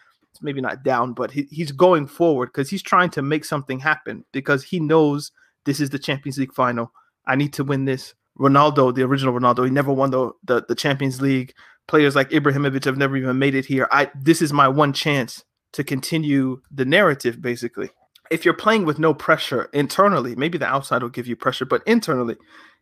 [0.40, 4.24] maybe not down, but he, he's going forward because he's trying to make something happen
[4.32, 5.32] because he knows
[5.64, 6.92] this is the Champions League final.
[7.26, 8.14] I need to win this.
[8.38, 11.52] Ronaldo, the original Ronaldo, he never won the, the, the Champions League.
[11.88, 13.88] Players like Ibrahimovic have never even made it here.
[13.90, 17.90] I this is my one chance to continue the narrative, basically
[18.30, 21.82] if you're playing with no pressure internally, maybe the outside will give you pressure, but
[21.86, 22.36] internally,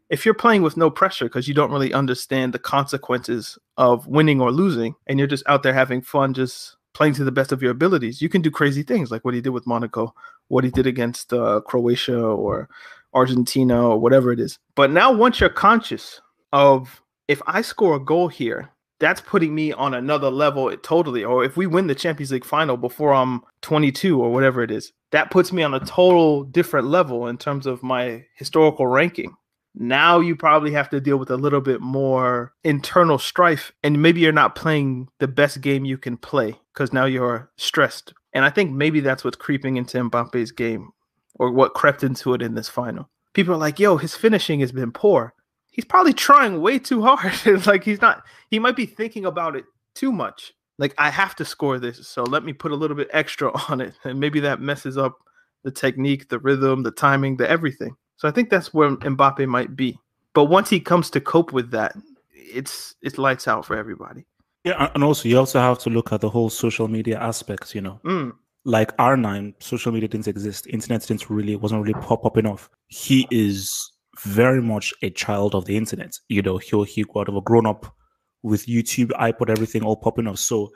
[0.09, 4.41] if you're playing with no pressure because you don't really understand the consequences of winning
[4.41, 7.61] or losing, and you're just out there having fun, just playing to the best of
[7.61, 10.15] your abilities, you can do crazy things like what he did with Monaco,
[10.49, 12.71] what he did against uh, Croatia or
[13.13, 14.59] Argentina or whatever it is.
[14.75, 16.23] But now, once you're conscious
[16.55, 21.23] of if I score a goal here, that's putting me on another level totally.
[21.23, 24.95] Or if we win the Champions League final before I'm 22 or whatever it is,
[25.11, 29.37] that puts me on a total different level in terms of my historical ranking.
[29.77, 34.21] Now you probably have to deal with a little bit more internal strife, and maybe
[34.21, 38.15] you're not playing the best game you can play because now you're stressed.
[38.33, 40.91] And I think maybe that's what's creeping into Mbappe's game,
[41.35, 43.09] or what crept into it in this final.
[43.35, 45.35] People are like, "Yo, his finishing has been poor."
[45.71, 47.35] He's probably trying way too hard.
[47.67, 48.25] like he's not.
[48.51, 52.23] He might be thinking about it too much like I have to score this, so
[52.23, 55.17] let me put a little bit extra on it, and maybe that messes up
[55.65, 57.97] the technique, the rhythm, the timing, the everything.
[58.17, 59.99] So I think that's where Mbappe might be.
[60.35, 61.97] But once he comes to cope with that,
[62.33, 64.27] it's it's lights out for everybody.
[64.65, 67.75] Yeah, and also you also have to look at the whole social media aspects.
[67.75, 68.33] You know, mm.
[68.65, 70.67] like R9, social media didn't exist.
[70.67, 72.69] Internet didn't really wasn't really pop popping off.
[72.89, 76.19] He is very much a child of the internet.
[76.29, 77.95] You know, he he got of a grown up
[78.43, 80.39] with YouTube, iPod, everything all popping off.
[80.39, 80.71] So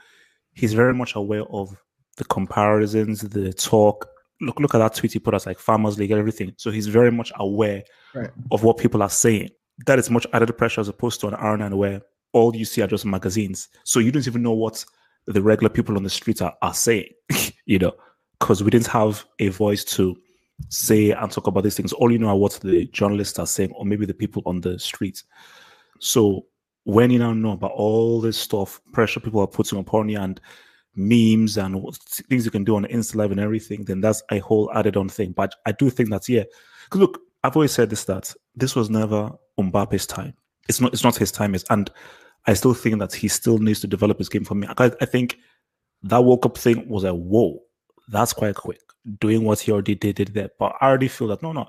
[0.55, 1.75] he's very much aware of
[2.17, 4.09] the comparisons, the talk.
[4.41, 6.53] Look, look at that tweet he put us like Farmers League and everything.
[6.57, 7.83] So he's very much aware
[8.15, 8.31] Right.
[8.51, 9.51] of what people are saying.
[9.87, 12.87] That is much added pressure as opposed to an R9 where all you see are
[12.87, 13.69] just magazines.
[13.85, 14.85] So you don't even know what
[15.27, 17.09] the regular people on the street are, are saying,
[17.67, 17.93] you know,
[18.39, 20.17] because we didn't have a voice to
[20.69, 21.93] say and talk about these things.
[21.93, 24.79] All you know are what the journalists are saying, or maybe the people on the
[24.79, 25.23] street.
[25.99, 26.47] So
[26.85, 30.41] when you now know about all this stuff, pressure people are putting upon you and
[30.95, 31.97] memes and
[32.29, 35.09] things you can do on Insta Live and everything, then that's a whole added on
[35.09, 35.33] thing.
[35.33, 36.45] But I do think that, yeah,
[36.89, 40.35] 'cause look, I've always said this that this was never Mbappe's time.
[40.69, 40.93] It's not.
[40.93, 41.55] It's not his time.
[41.55, 41.91] Is and
[42.47, 44.67] I still think that he still needs to develop his game for me.
[44.79, 45.39] I, I think
[46.03, 47.61] that World Cup thing was a whoa.
[48.09, 48.81] That's quite quick.
[49.21, 50.51] Doing what he already did, did there.
[50.59, 51.69] But I already feel that no, no,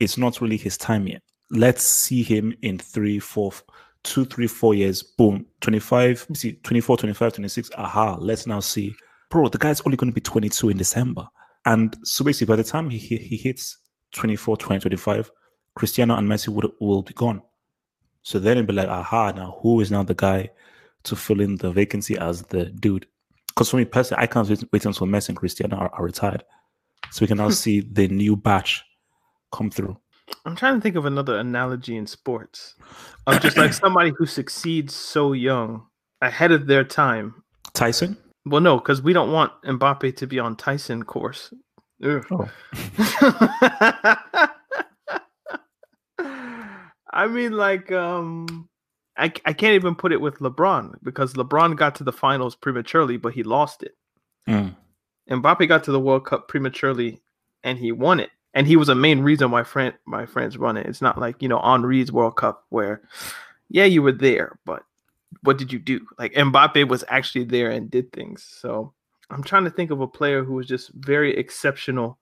[0.00, 1.22] it's not really his time yet.
[1.50, 3.52] Let's see him in three, four,
[4.08, 5.02] two, three, four years.
[5.02, 7.70] Boom, 25, see, 24, 25, 26.
[7.76, 8.94] Aha, let's now see.
[9.30, 11.28] Bro, the guy's only going to be 22 in December.
[11.66, 13.76] And so basically, by the time he, he, he hits
[14.12, 15.30] 24, 20, 25,
[15.74, 17.42] Cristiano and Messi would, will be gone.
[18.22, 20.50] So then it'd be like, aha, now who is now the guy
[21.04, 23.06] to fill in the vacancy as the dude?
[23.48, 26.44] Because for me personally, I can't wait, wait until Messi and Cristiano are, are retired.
[27.10, 28.82] So we can now see the new batch
[29.52, 29.98] come through.
[30.44, 32.74] I'm trying to think of another analogy in sports
[33.26, 35.86] of just like somebody who succeeds so young,
[36.20, 37.42] ahead of their time.
[37.74, 38.16] Tyson?
[38.46, 41.52] Well, no, because we don't want Mbappe to be on Tyson course.
[42.02, 42.48] Oh.
[47.10, 48.68] I mean, like, um,
[49.16, 53.16] I, I can't even put it with LeBron because LeBron got to the finals prematurely,
[53.16, 53.96] but he lost it.
[54.48, 54.76] Mm.
[55.28, 57.20] Mbappe got to the World Cup prematurely
[57.64, 58.30] and he won it.
[58.58, 60.86] And he was a main reason why friend my friends run it.
[60.86, 63.02] It's not like, you know, Henry's World Cup where
[63.68, 64.82] yeah, you were there, but
[65.42, 66.04] what did you do?
[66.18, 68.42] Like Mbappe was actually there and did things.
[68.42, 68.92] So
[69.30, 72.18] I'm trying to think of a player who was just very exceptional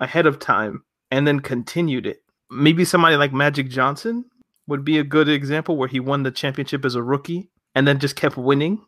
[0.00, 2.24] ahead of time and then continued it.
[2.50, 4.24] Maybe somebody like Magic Johnson
[4.66, 8.00] would be a good example where he won the championship as a rookie and then
[8.00, 8.84] just kept winning.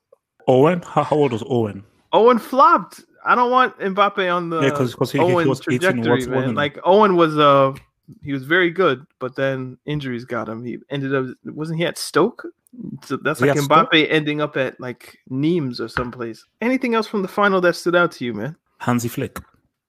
[0.48, 0.82] Owen?
[0.82, 1.84] How, how old was Owen?
[2.12, 3.04] Owen flopped.
[3.24, 6.54] I don't want Mbappe on the Yeah, 'cause- 'cause he- he Owen was trajectory, man.
[6.54, 7.74] Like Owen was uh
[8.22, 10.64] he was very good, but then injuries got him.
[10.64, 12.44] He ended up wasn't he at Stoke?
[13.04, 13.90] So that's he like at Stoke?
[13.92, 16.44] Mbappe ending up at like Nimes or someplace.
[16.60, 18.56] Anything else from the final that stood out to you, man?
[18.78, 19.38] Hansi Flick.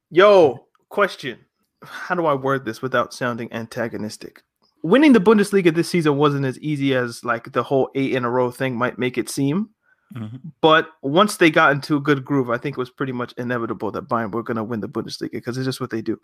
[0.10, 1.38] Yo, question.
[1.84, 4.44] How do I word this without sounding antagonistic?
[4.84, 8.30] Winning the Bundesliga this season wasn't as easy as like the whole eight in a
[8.30, 9.70] row thing might make it seem.
[10.14, 10.40] Mhm.
[10.62, 13.92] But once they got into a good groove, I think it was pretty much inevitable
[13.92, 16.20] that Bayern were going to win the Bundesliga because it's just what they do.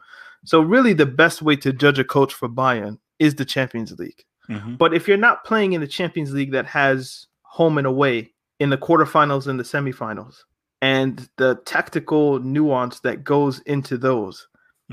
[0.45, 4.23] So really, the best way to judge a coach for Bayern is the Champions League.
[4.49, 4.77] Mhm.
[4.77, 8.69] But if you're not playing in the Champions League that has home and away in
[8.69, 10.43] the quarterfinals and the semifinals,
[10.81, 14.47] and the tactical nuance that goes into those,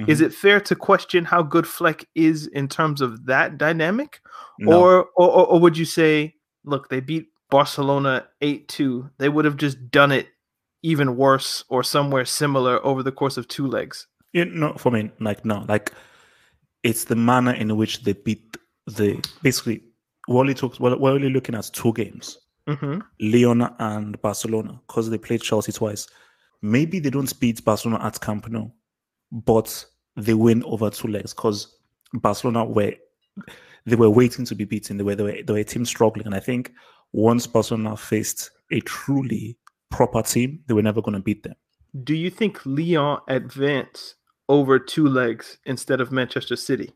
[0.09, 0.25] is Mhm.
[0.27, 4.21] it fair to question how good Flick is in terms of that dynamic?
[4.59, 4.73] No.
[4.81, 9.11] Or or or would you say, look, they beat Barcelona 8-2.
[9.19, 10.29] They would have just done it
[10.83, 14.07] even worse or somewhere similar over the course of two legs.
[14.33, 15.93] Yeah, no, for me, like no, like
[16.83, 19.83] it's the manner in which they beat the basically.
[20.29, 25.09] We're only talk, we're, we're only looking at two games, hmm Lyon and Barcelona, because
[25.09, 26.07] they played Chelsea twice.
[26.63, 28.71] Maybe they don't beat Barcelona at Camp Nou,
[29.31, 29.85] but
[30.17, 31.77] they win over two legs because
[32.13, 32.95] Barcelona were
[33.87, 34.97] they were waiting to be beaten.
[34.97, 36.73] They were, they were they were a team struggling, and I think
[37.15, 39.57] once Barcelona faced a truly
[39.91, 41.55] proper team, they were never going to beat them.
[42.03, 44.17] Do you think Lyon advance
[44.49, 46.93] over two legs instead of Manchester City?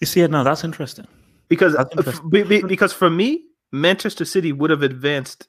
[0.00, 1.06] You see, now that's interesting.
[1.48, 2.30] Because That's uh, interesting.
[2.30, 5.48] be- be- because for me, Manchester City would have advanced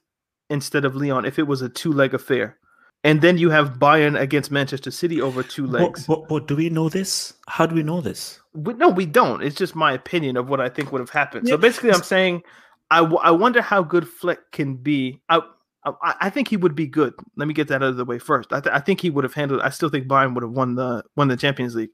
[0.50, 2.58] instead of Lyon if it was a two leg affair.
[3.04, 6.06] And then you have Bayern against Manchester City over two But, legs.
[6.08, 7.34] but, but do we know this?
[7.48, 8.39] How do we know this?
[8.54, 9.43] We- no, we don't.
[9.43, 11.48] It's just my opinion of what I think would have happened.
[11.48, 11.56] Yeah.
[11.56, 12.43] So basically, I'm saying
[12.89, 15.21] I, w- I wonder how good Flick can be.
[15.30, 15.41] I,
[15.86, 17.13] I I think he would be good.
[17.36, 18.52] Let me get that out of the way first.
[18.54, 19.62] I, th- I think he would have handled.
[19.62, 21.91] I still think Bayern would have won the won the Champions League,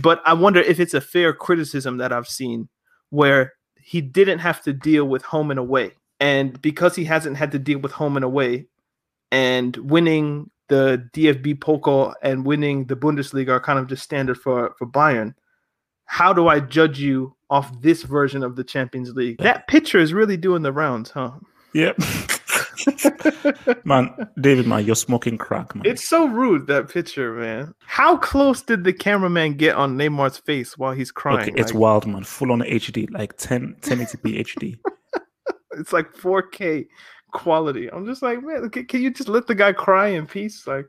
[0.00, 2.68] but I wonder if it's a fair criticism that I've seen
[3.10, 7.52] where he didn't have to deal with home and away, and because he hasn't had
[7.52, 8.66] to deal with home and away,
[9.30, 14.74] and winning the DFB Pokal and winning the Bundesliga are kind of just standard for
[14.78, 15.34] for Bayern.
[16.04, 19.38] How do I judge you off this version of the Champions League?
[19.38, 21.32] That picture is really doing the rounds, huh?
[21.74, 21.98] Yep.
[23.84, 25.84] man, David, man, you're smoking crack, man.
[25.84, 27.74] It's so rude that picture, man.
[27.86, 31.50] How close did the cameraman get on Neymar's face while he's crying?
[31.50, 32.24] Okay, it's Like, wild, man.
[32.24, 34.78] Full on HD, like 10, 1080p HD.
[35.72, 36.86] it's like 4K
[37.32, 37.90] quality.
[37.90, 40.66] I'm just like, man, can, can you just let the guy cry in peace?
[40.66, 40.86] Like,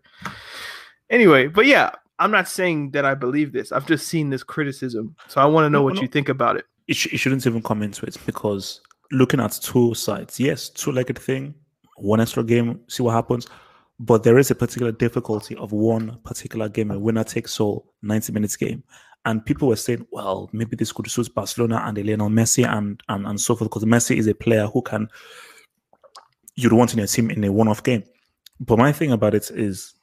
[1.10, 3.72] anyway, but yeah, I'm not saying that I believe this.
[3.72, 6.02] I've just seen this criticism, so I want to know No, what no.
[6.02, 6.66] you think about it.
[6.88, 11.18] It, sh- it shouldn't even come into it because looking at two sides, yes, two-legged
[11.18, 11.56] thing,
[11.98, 13.48] one extra game, see what happens.
[14.02, 18.32] But there is a particular difficulty of one particular game, a winner takes all 90
[18.34, 18.84] minutes game.
[19.26, 23.28] And people were saying, well, maybe this could suit Barcelona and Lionel Messi and, and,
[23.28, 25.10] and so forth, because Messi is a player who can,
[26.56, 28.04] you'd want in your team in a one off game.
[28.62, 29.94] But my thing about it is,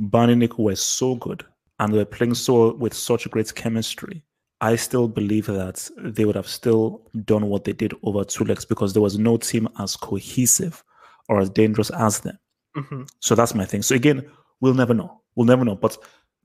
[0.00, 1.44] Bayern Munich were so good
[1.78, 4.22] and they were playing so with such great chemistry.
[4.60, 8.64] I still believe that they would have still done what they did over two legs
[8.64, 10.82] because there was no team as cohesive
[11.28, 12.38] or as dangerous as them.
[12.74, 13.08] Mhm.
[13.20, 13.82] So that's my thing.
[13.82, 14.24] So again,
[14.60, 15.20] we'll never know.
[15.34, 15.76] We'll never know.
[15.76, 15.98] But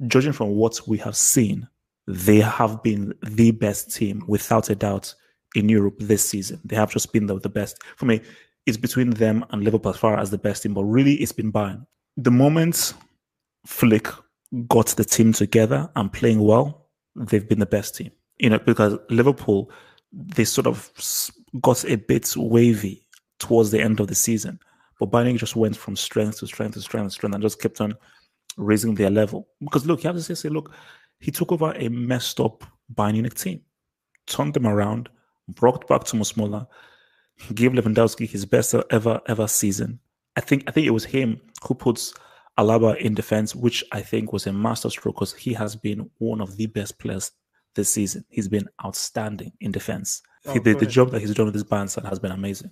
[0.07, 1.67] judging from what we have seen,
[2.07, 5.13] they have been the best team without a doubt
[5.55, 6.59] in Europe this season.
[6.65, 7.81] They have just been the, the best.
[7.95, 8.21] For me,
[8.65, 11.51] it's between them and Liverpool as far as the best team, but really it's been
[11.51, 11.85] Bayern.
[12.17, 12.93] The moment
[13.65, 14.07] Flick
[14.67, 18.11] got the team together and playing well, they've been the best team.
[18.37, 19.71] You know, because Liverpool,
[20.11, 20.91] they sort of
[21.61, 23.07] got a bit wavy
[23.39, 24.59] towards the end of the season.
[24.99, 27.81] But Bayern just went from strength to strength to strength to strength and just kept
[27.81, 27.95] on
[28.57, 29.47] raising their level.
[29.63, 30.71] Because look, you have to say, say look,
[31.19, 33.61] he took over a messed up Bayern Munich team,
[34.27, 35.09] turned them around,
[35.49, 36.67] brought back Thomas Muller,
[37.53, 39.99] gave Lewandowski his best ever ever season.
[40.35, 42.13] I think I think it was him who puts
[42.57, 46.57] Alaba in defense, which I think was a masterstroke because he has been one of
[46.57, 47.31] the best players
[47.75, 48.25] this season.
[48.29, 50.21] He's been outstanding in defense.
[50.45, 52.71] Oh, He- the, the job that he's done with this Bayern side has been amazing,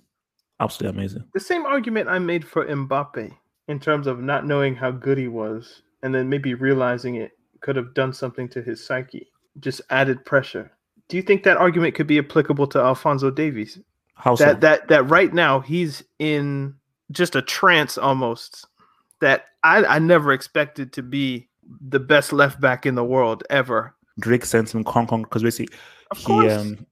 [0.60, 1.24] absolutely amazing.
[1.34, 3.32] The same argument I made for Mbappe
[3.68, 7.76] in terms of not knowing how good he was, and then maybe realizing it could
[7.76, 9.28] have done something to his psyche,
[9.60, 10.72] just added pressure.
[11.08, 13.78] Do you think that argument could be applicable to Alphonso Davies?
[14.14, 14.44] How so?
[14.44, 16.74] that that that right now he's in
[17.10, 18.66] just a trance almost
[19.20, 21.48] that I, I never expected to be
[21.80, 23.94] the best left back in the world ever.
[24.18, 25.74] Drake sent him Kong Kong because basically
[26.16, 26.86] he um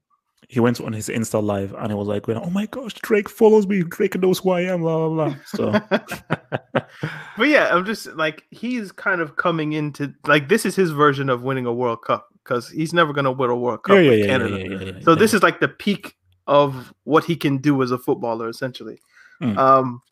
[0.48, 3.66] he went on his Insta live and it was like, "Oh my gosh, Drake follows
[3.66, 3.82] me.
[3.82, 5.36] Drake knows who I am." Blah blah blah.
[5.44, 5.72] So
[7.36, 11.28] but yeah, I'm just like he's kind of coming into like this is his version
[11.28, 14.10] of winning a World Cup because he's never gonna win a World Cup yeah, yeah,
[14.10, 14.84] with yeah, Canada.
[14.86, 16.14] yeah, So this is like the peak
[16.46, 18.98] of what he can do as a footballer, essentially.
[19.42, 19.58] Mm.
[19.58, 20.02] Um,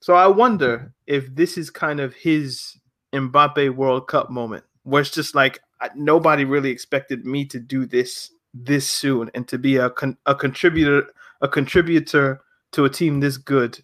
[0.00, 2.78] so I wonder if this is kind of his
[3.12, 5.60] Mbappe World Cup moment, where it's just like
[5.94, 10.34] nobody really expected me to do this this soon and to be a con- a
[10.34, 11.06] contributor
[11.40, 12.40] a contributor
[12.72, 13.80] to a team this good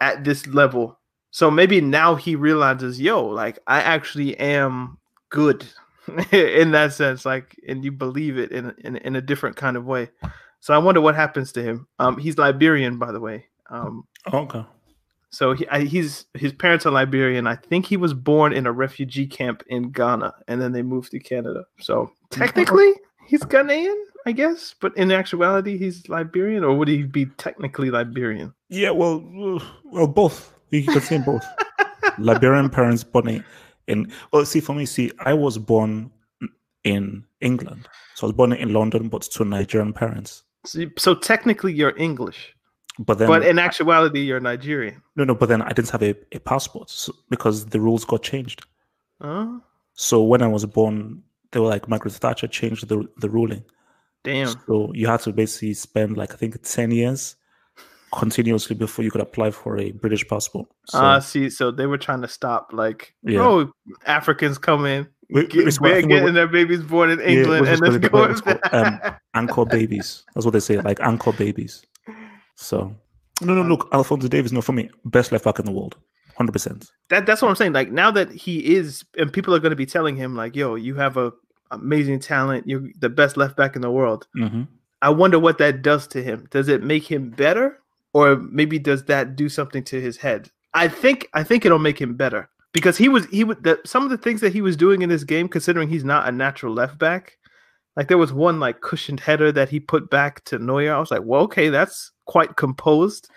[0.00, 0.98] at this level.
[1.30, 4.98] So maybe now he realizes, yo, like I actually am
[5.30, 5.66] good
[6.32, 9.84] in that sense, like, and you believe it in in, in a different kind of
[9.84, 10.10] way.
[10.60, 11.86] So I wonder what happens to him.
[11.98, 13.46] Um, he's Liberian, by the way.
[13.68, 14.64] Um, okay.
[15.34, 17.48] So he, I, he's his parents are Liberian.
[17.48, 21.10] I think he was born in a refugee camp in Ghana, and then they moved
[21.10, 21.64] to Canada.
[21.80, 22.92] So technically,
[23.26, 24.76] he's Ghanaian, I guess.
[24.80, 28.54] But in actuality, he's Liberian, or would he be technically Liberian?
[28.68, 30.54] Yeah, well, well, both.
[30.70, 31.44] You can say both.
[32.18, 33.44] Liberian parents born in,
[33.88, 34.12] in.
[34.32, 36.12] Well, see, for me, see, I was born
[36.84, 40.44] in England, so I was born in London, but to Nigerian parents.
[40.64, 42.54] So, so technically, you're English,
[42.98, 45.02] But then, but in actuality, you're Nigerian.
[45.16, 48.22] no, no, but then I didn't have a, a passport so, because the rules got
[48.22, 48.64] changed.
[49.20, 49.60] Oh,
[49.94, 53.64] So when I was born, they were like Margaret Thatcher changed the the ruling.
[54.22, 54.54] damn.
[54.66, 57.36] So you had to basically spend like I think ten years
[58.12, 60.68] continuously before you could apply for a British passport.
[60.86, 63.40] So Ah, see, so they were trying to stop, like, Yeah.
[63.40, 63.72] oh,
[64.06, 67.10] Africans come in, Wait, get, it's what I they're think what- getting their babies born
[67.10, 68.32] in England, is and it- go
[68.72, 69.00] um,
[69.34, 70.22] anchor babies.
[70.34, 71.84] That's what they say, like anchor babies.
[72.56, 72.94] So
[73.40, 75.96] no, no, look, Alphonso Davies, no, for me, best left back in the world,
[76.36, 76.90] hundred percent.
[77.10, 77.72] that that's what I'm saying.
[77.72, 80.74] Like now that he is, and people are going to be telling him, like, "Yo,
[80.76, 81.32] you have a
[81.70, 82.68] amazing talent.
[82.68, 84.62] You're the best left back in the world." Mm-hmm.
[85.02, 86.46] I wonder what that does to him.
[86.50, 87.78] Does it make him better,
[88.12, 90.50] or maybe does that do something to his head?
[90.72, 94.04] I think I think it'll make him better because he was he would the, some
[94.04, 96.72] of the things that he was doing in this game, considering he's not a natural
[96.72, 97.36] left back.
[97.96, 100.92] Like there was one like cushioned header that he put back to Neuer.
[100.92, 103.28] I was like, well, okay, that's quite composed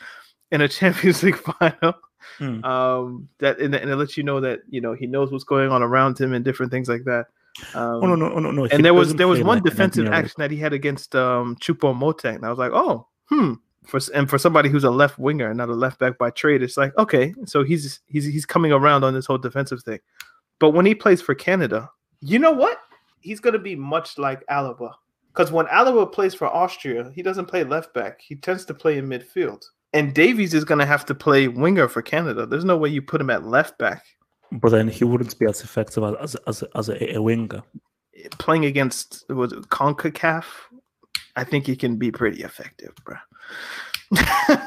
[0.52, 1.94] in a Champions League final.
[2.40, 2.64] Mm.
[2.66, 5.72] Um, that and, and it lets you know that you know he knows what's going
[5.72, 7.28] on around him and different things like that.
[7.74, 8.66] Um, Oh no, no, no, no.
[8.66, 11.96] and there was there was one an defensive action that he had against um Choupo
[11.96, 12.36] Moting.
[12.36, 13.54] And I was like, oh, hmm,
[13.86, 16.62] for and for somebody who's a left winger and not a left back by trade,
[16.62, 20.00] it's like okay, so he's he's he's coming around on this whole defensive thing.
[20.60, 21.90] But when he plays for Canada,
[22.22, 22.80] you know what?
[23.22, 24.94] He's going to be much like Alaba.
[25.38, 28.22] Because when Alaba plays for Austria, he doesn't play left back.
[28.22, 29.64] He tends to play in midfield.
[29.94, 32.48] And Davies is going to have to play winger for Canada.
[32.48, 34.04] There's no way you put him at left back.
[34.52, 37.62] But then he wouldn't be as effective as as as a, a winger.
[38.40, 40.46] Playing against was Concacaf,
[41.36, 43.18] I think he can be pretty effective, bro.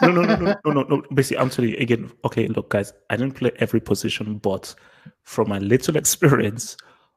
[0.02, 1.02] no, no, no, no, no, no, no.
[1.12, 2.12] Basically, I'm telling you again.
[2.26, 4.72] Okay, look, guys, I didn't play every position, but
[5.24, 6.76] from my little experience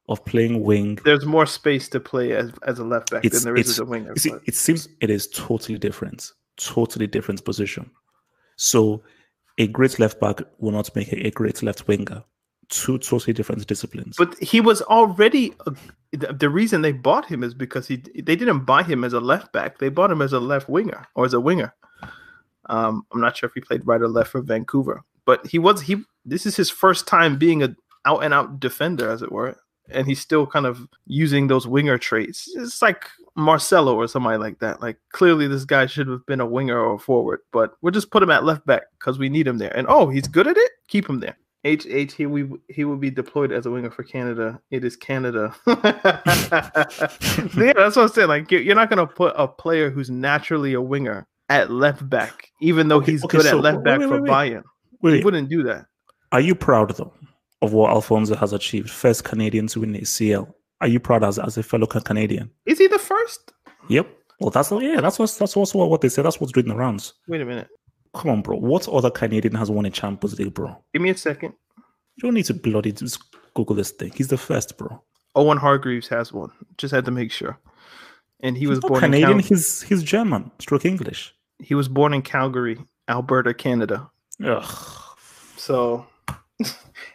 [0.10, 3.56] of playing wing, there's more space to play as, as a left back than there
[3.56, 4.16] is as a winger.
[4.18, 7.90] See, it seems it is totally different, totally different position.
[8.56, 9.04] So,
[9.58, 12.24] a great left back will not make a, a great left winger
[12.70, 14.16] two totally different disciplines.
[14.18, 15.74] But he was already a,
[16.34, 19.52] the reason they bought him is because he they didn't buy him as a left
[19.54, 19.80] back.
[19.80, 21.74] They bought him as a left winger or as a winger.
[22.68, 25.82] Um, I'm not sure if he played right or left for Vancouver, but he was
[25.82, 26.04] he.
[26.26, 27.76] This is his first time being a
[28.06, 29.58] out and out defender, as it were,
[29.90, 32.50] and he's still kind of using those winger traits.
[32.56, 33.06] It's like
[33.36, 34.82] Marcelo or somebody like that.
[34.82, 38.12] Like clearly, this guy should have been a winger or a forward, but we'll just
[38.12, 39.76] put him at left back because we need him there.
[39.76, 40.72] And oh, he's good at it.
[40.88, 41.38] Keep him there.
[41.66, 44.60] H H he we he will be deployed as a winger for Canada.
[44.70, 45.56] It is Canada.
[45.66, 45.82] yeah,
[47.74, 48.28] that's what I'm saying.
[48.28, 52.90] Like you're not gonna put a player who's naturally a winger at left back, even
[52.90, 54.32] though okay, he's okay, good so, at left back wait, wait, for wait.
[54.32, 54.64] Bayern.
[55.02, 55.86] Wait, he wouldn't do that.
[56.34, 57.14] Are you proud though
[57.64, 58.90] of what Alphonso has achieved?
[58.90, 60.54] First Canadian to win the ACL.
[60.82, 62.52] Are you proud as as a fellow Canadian?
[62.66, 63.54] Is he the first?
[63.90, 64.08] Yep.
[64.40, 65.00] Well, that's yeah.
[65.00, 66.22] That's what that's also what they say.
[66.22, 67.14] That's what's doing the rounds.
[67.28, 67.70] Wait a minute.
[68.14, 68.58] Come on, bro.
[68.58, 70.78] What other Canadian has won a Champions League, bro?
[70.94, 71.54] Give me a second.
[72.18, 73.24] You don't need to bloody just
[73.56, 74.12] Google this thing.
[74.14, 75.02] He's the first, bro.
[75.36, 76.52] Owen Hargreaves has one.
[76.78, 77.58] Just had to make sure.
[78.42, 79.32] And he he's was born Canadian.
[79.32, 81.34] In Cal- he's he's German, stroke English.
[81.60, 84.12] He was born in Calgary, Alberta, Canada.
[84.44, 84.66] Ugh.
[85.56, 86.06] So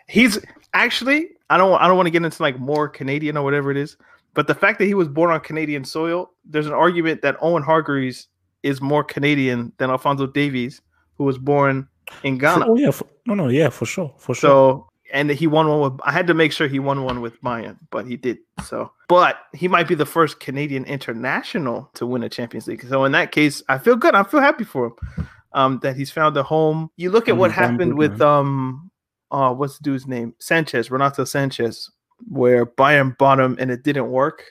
[0.09, 0.38] he's
[0.74, 3.76] actually I don't I don't want to get into like more Canadian or whatever it
[3.76, 3.96] is,
[4.34, 7.62] but the fact that he was born on Canadian soil, there's an argument that Owen
[7.62, 8.28] Hargreaves
[8.62, 10.80] is more Canadian than Alphonso Davies,
[11.16, 11.88] who was born
[12.22, 12.66] in Ghana.
[12.68, 14.50] Oh yeah, for, no, no, yeah, for sure, for sure.
[14.50, 16.00] So and he won one with.
[16.04, 18.38] I had to make sure he won one with Bayern, but he did.
[18.64, 22.84] So, but he might be the first Canadian international to win a Champions League.
[22.86, 24.14] So in that case, I feel good.
[24.14, 25.28] I feel happy for him.
[25.54, 26.90] Um, that he's found a home.
[26.96, 28.88] You look at what happened with um,
[29.31, 30.35] uh, what's the dude's name?
[30.41, 31.91] Sanches, Renato Sanches,
[32.29, 34.45] where Bayern bought him and it didn't work.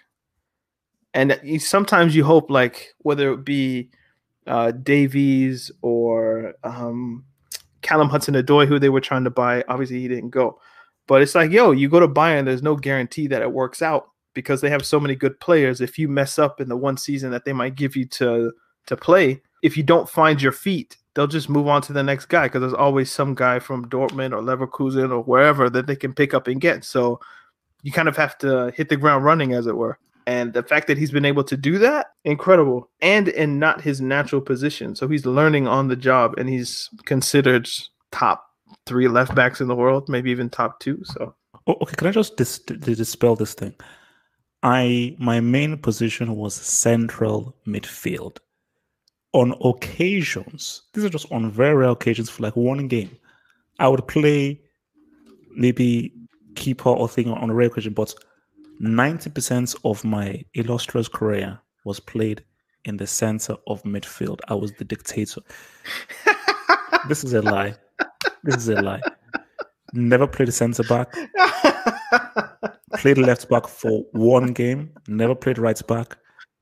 [1.13, 3.89] And sometimes you hope, like whether it be
[4.45, 7.25] uh, Davies or um,
[7.81, 9.63] Callum Hudson Odoi, who they were trying to buy.
[9.67, 10.59] Obviously, he didn't go.
[11.07, 14.09] But it's like, yo, you go to Bayern, there's no guarantee that it works out
[14.33, 15.81] because they have so many good players.
[15.81, 18.51] If you mess up in the one season that they might give you to
[18.85, 22.27] to play, if you don't find your feet, they'll just move on to the next
[22.27, 26.13] guy because there's always some guy from Dortmund or Leverkusen or wherever that they can
[26.13, 26.85] pick up and get.
[26.85, 27.19] So
[27.81, 29.97] you kind of have to hit the ground running, as it were.
[30.27, 32.91] And the fact that he's been able to do that, incredible.
[33.01, 34.93] And in not his natural position.
[34.95, 37.67] So he's learning on the job and he's considered
[38.11, 38.45] top
[38.85, 41.01] three left backs in the world, maybe even top two.
[41.03, 41.33] So
[41.65, 43.73] oh, okay, can I just dis- dispel this thing?
[44.61, 48.37] I my main position was central midfield.
[49.37, 53.15] On occasions, these are just on very rare occasions for like one game,
[53.77, 54.59] I would play
[55.55, 56.11] maybe
[56.55, 58.15] keeper or thing on a rare occasion, but
[58.81, 62.43] 90% of my illustrious career was played
[62.85, 64.39] in the center of midfield.
[64.47, 65.41] I was the dictator.
[67.07, 67.75] this is a lie.
[68.43, 69.01] This is a lie.
[69.93, 71.13] Never played a center back.
[72.95, 74.93] played left back for one game.
[75.07, 76.17] Never played right back.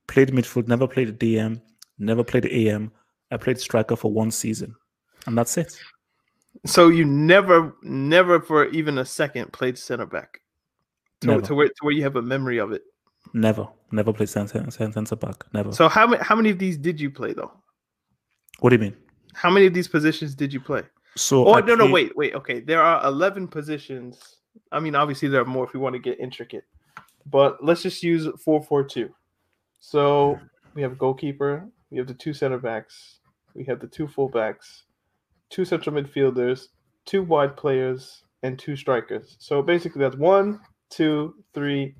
[0.07, 0.67] Played midfield.
[0.67, 1.61] Never played DM.
[1.97, 2.91] Never played AM.
[3.31, 4.75] I played striker for one season,
[5.25, 5.77] and that's it.
[6.65, 10.39] So you never, never for even a second played center back
[11.21, 12.83] to, to, where to where you have a memory of it.
[13.33, 15.43] Never, never played center center back.
[15.53, 15.71] Never.
[15.71, 17.51] So how many how many of these did you play though?
[18.59, 18.95] What do you mean?
[19.33, 20.83] How many of these positions did you play?
[21.15, 21.77] So oh I no played...
[21.77, 24.37] no wait wait okay there are eleven positions.
[24.71, 26.65] I mean obviously there are more if we want to get intricate,
[27.25, 29.13] but let's just use four four two.
[29.79, 30.39] So
[30.73, 33.19] we have goalkeeper, we have the two center backs,
[33.53, 34.81] we have the two fullbacks,
[35.49, 36.67] two central midfielders,
[37.05, 39.37] two wide players, and two strikers.
[39.39, 41.95] So basically that's one, two, three,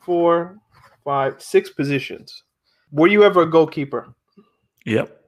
[0.00, 0.58] four,
[1.04, 2.44] five, six positions.
[2.92, 4.14] Were you ever a goalkeeper?
[4.86, 5.20] Yep.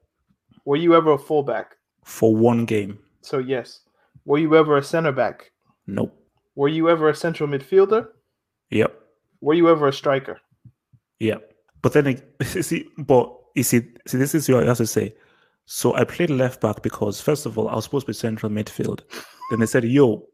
[0.64, 1.74] Were you ever a fullback?
[2.04, 3.00] For one game.
[3.20, 3.80] So yes.
[4.26, 5.50] Were you ever a center back?
[5.88, 6.16] Nope.
[6.54, 8.06] Were you ever a central midfielder?
[8.70, 8.96] Yep.
[9.40, 10.40] Were you ever a striker?
[11.18, 11.52] Yep.
[11.82, 15.14] But then see, but you see, see, this is what I have to say.
[15.66, 18.50] So I played left back because first of all, I was supposed to be central
[18.50, 19.00] midfield.
[19.50, 20.26] Then they said, "Yo,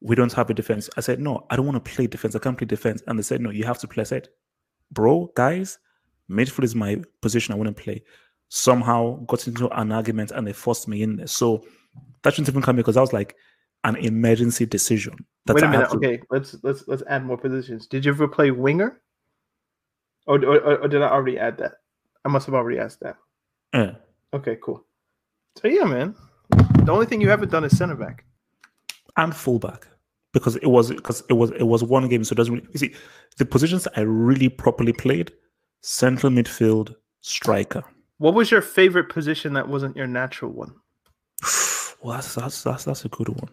[0.00, 2.34] we don't have a defense." I said, "No, I don't want to play defense.
[2.34, 4.28] I can't play defense." And they said, "No, you have to play." I said,
[4.90, 5.78] "Bro, guys,
[6.30, 7.54] midfield is my position.
[7.54, 8.02] I want to play."
[8.48, 11.26] Somehow got into an argument and they forced me in there.
[11.26, 11.64] So
[12.22, 13.36] that shouldn't even come because I was like
[13.84, 15.14] an emergency decision.
[15.48, 15.90] Wait a minute.
[15.90, 17.86] to- Okay, let's let's let's add more positions.
[17.86, 19.00] Did you ever play winger?
[20.26, 21.74] Or, or- or did I already add that?
[22.26, 23.16] I must have already asked that.
[23.72, 23.92] Yeah.
[24.34, 24.84] Okay, cool.
[25.56, 26.14] So yeah, man.
[26.84, 28.24] The only thing you haven't done is center back.
[29.16, 29.86] and fullback
[30.32, 32.78] because it was because it was it was one game, so it doesn't really you
[32.78, 32.94] see
[33.38, 35.32] the positions I really properly played:
[35.82, 37.82] central midfield, striker.
[38.18, 40.72] What was your favorite position that wasn't your natural one?
[42.02, 43.48] Well, that's that's that's, that's a good one.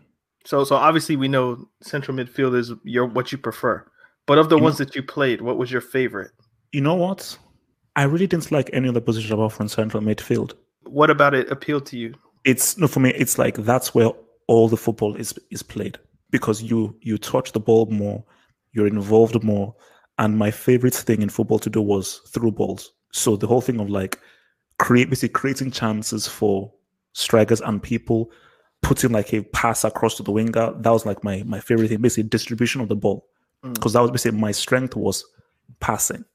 [0.46, 3.86] So so obviously we know central midfield is your what you prefer.
[4.28, 6.32] But of the You ones that you played, what was your favorite?
[6.72, 7.38] You know what?
[7.96, 10.54] I really didn't like any other position apart from central midfield.
[10.84, 12.16] What about it appealed to you?
[12.44, 13.12] It's no for me.
[13.12, 14.12] It's like that's where
[14.48, 15.98] all the football is is played
[16.32, 18.24] because you you touch the ball more,
[18.74, 19.76] you're involved more,
[20.18, 22.92] and my favorite thing in football to do was through balls.
[23.12, 24.20] So the whole thing of like
[24.80, 26.72] create basically creating chances for
[27.14, 28.32] strikers and people,
[28.82, 30.74] putting like a pass across to the winger.
[30.78, 32.02] That was like my my favorite thing.
[32.02, 33.26] Basically distribution of the ball
[33.64, 33.74] Mm.
[33.76, 35.24] because that was basically my strength was
[35.80, 36.26] passing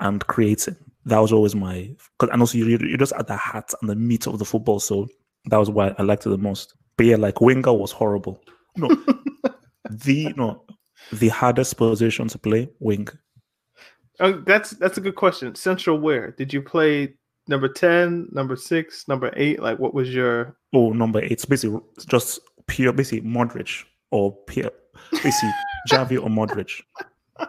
[0.00, 0.76] and creating.
[1.06, 3.96] That was always my because and also you you're just at the heart and the
[3.96, 4.80] meat of the football.
[4.80, 5.08] So
[5.46, 6.74] that was why I liked it the most.
[6.96, 8.42] But yeah, like winger was horrible.
[8.76, 8.88] No,
[9.90, 10.62] the no
[11.12, 13.08] the hardest position to play wing.
[14.20, 15.54] Oh, that's that's a good question.
[15.54, 16.32] Central where?
[16.32, 17.14] Did you play
[17.48, 19.62] number 10, number 6, number 8?
[19.62, 21.32] Like what was your Oh, number eight.
[21.32, 24.70] It's basically just pure, basically Modric or pure,
[25.10, 25.50] basically
[25.90, 26.82] Xavi or Modric.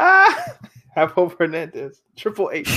[0.00, 0.58] Ah
[1.00, 2.02] have hope Hernandez.
[2.16, 2.68] Triple eight.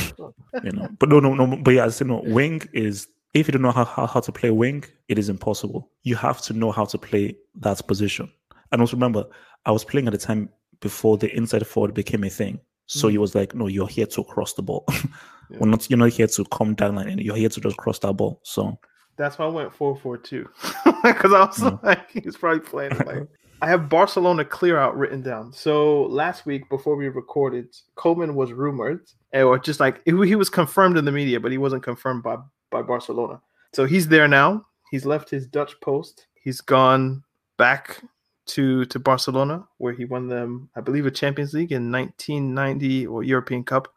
[0.64, 1.58] You know, but no, no, no.
[1.58, 2.22] But yeah, I said no.
[2.26, 5.90] Wing is if you don't know how, how how to play wing, it is impossible.
[6.04, 8.32] You have to know how to play that position.
[8.72, 9.26] And also remember,
[9.66, 10.50] I was playing at the time
[10.82, 12.60] before the inside forward became a thing.
[12.88, 14.86] So he was like, "No, you're here to cross the ball.
[15.50, 15.90] We're not.
[15.90, 17.18] You're not here to come down line.
[17.20, 18.78] You're here to just cross that ball." So
[19.18, 20.50] That's why I went 4 4 2.
[21.04, 21.84] Because I was Mm.
[21.84, 23.28] like, he's probably playing like
[23.62, 25.54] I have Barcelona clear out written down.
[25.54, 30.50] So last week before we recorded, Koeman was rumored, eh, or just like he was
[30.50, 32.38] confirmed in the media, but he wasn't confirmed by
[32.72, 33.40] by Barcelona.
[33.74, 34.66] So he's there now.
[34.90, 36.28] He's left his Dutch post.
[36.34, 37.24] He's gone
[37.58, 38.02] back
[38.48, 43.24] to to Barcelona, where he won them, I believe, a Champions League in 1990 or
[43.24, 43.94] European Cup,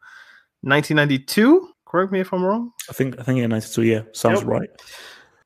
[0.60, 1.68] 1992.
[1.86, 2.72] Correct me if I'm wrong.
[2.90, 3.82] I think I think yeah, 92.
[3.82, 4.48] Yeah, sounds Yep.
[4.48, 4.70] right.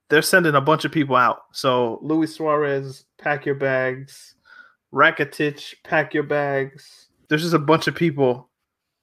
[0.08, 1.40] They're sending a bunch of people out.
[1.52, 4.34] So Luis Suarez, pack your bags.
[4.92, 7.08] Rakitic, pack your bags.
[7.28, 8.48] There's just a bunch of people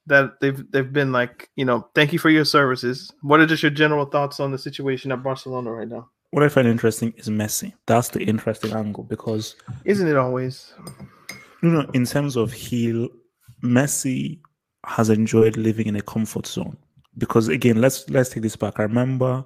[0.08, 3.12] that they've they've been like, you know, thank you for your services.
[3.22, 6.10] What are just your general thoughts on the situation at Barcelona right now?
[6.32, 7.74] What I find interesting is Messi.
[7.86, 10.74] That's the interesting angle because Isn't it always?
[11.62, 13.08] you know, in terms of heel,
[13.64, 14.40] Messi
[14.86, 16.78] has enjoyed living in a comfort zone.
[17.18, 18.80] Because again, let's let's take this back.
[18.80, 19.46] I remember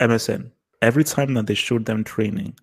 [0.00, 0.50] MSN.
[0.82, 2.54] Every time that they showed them training,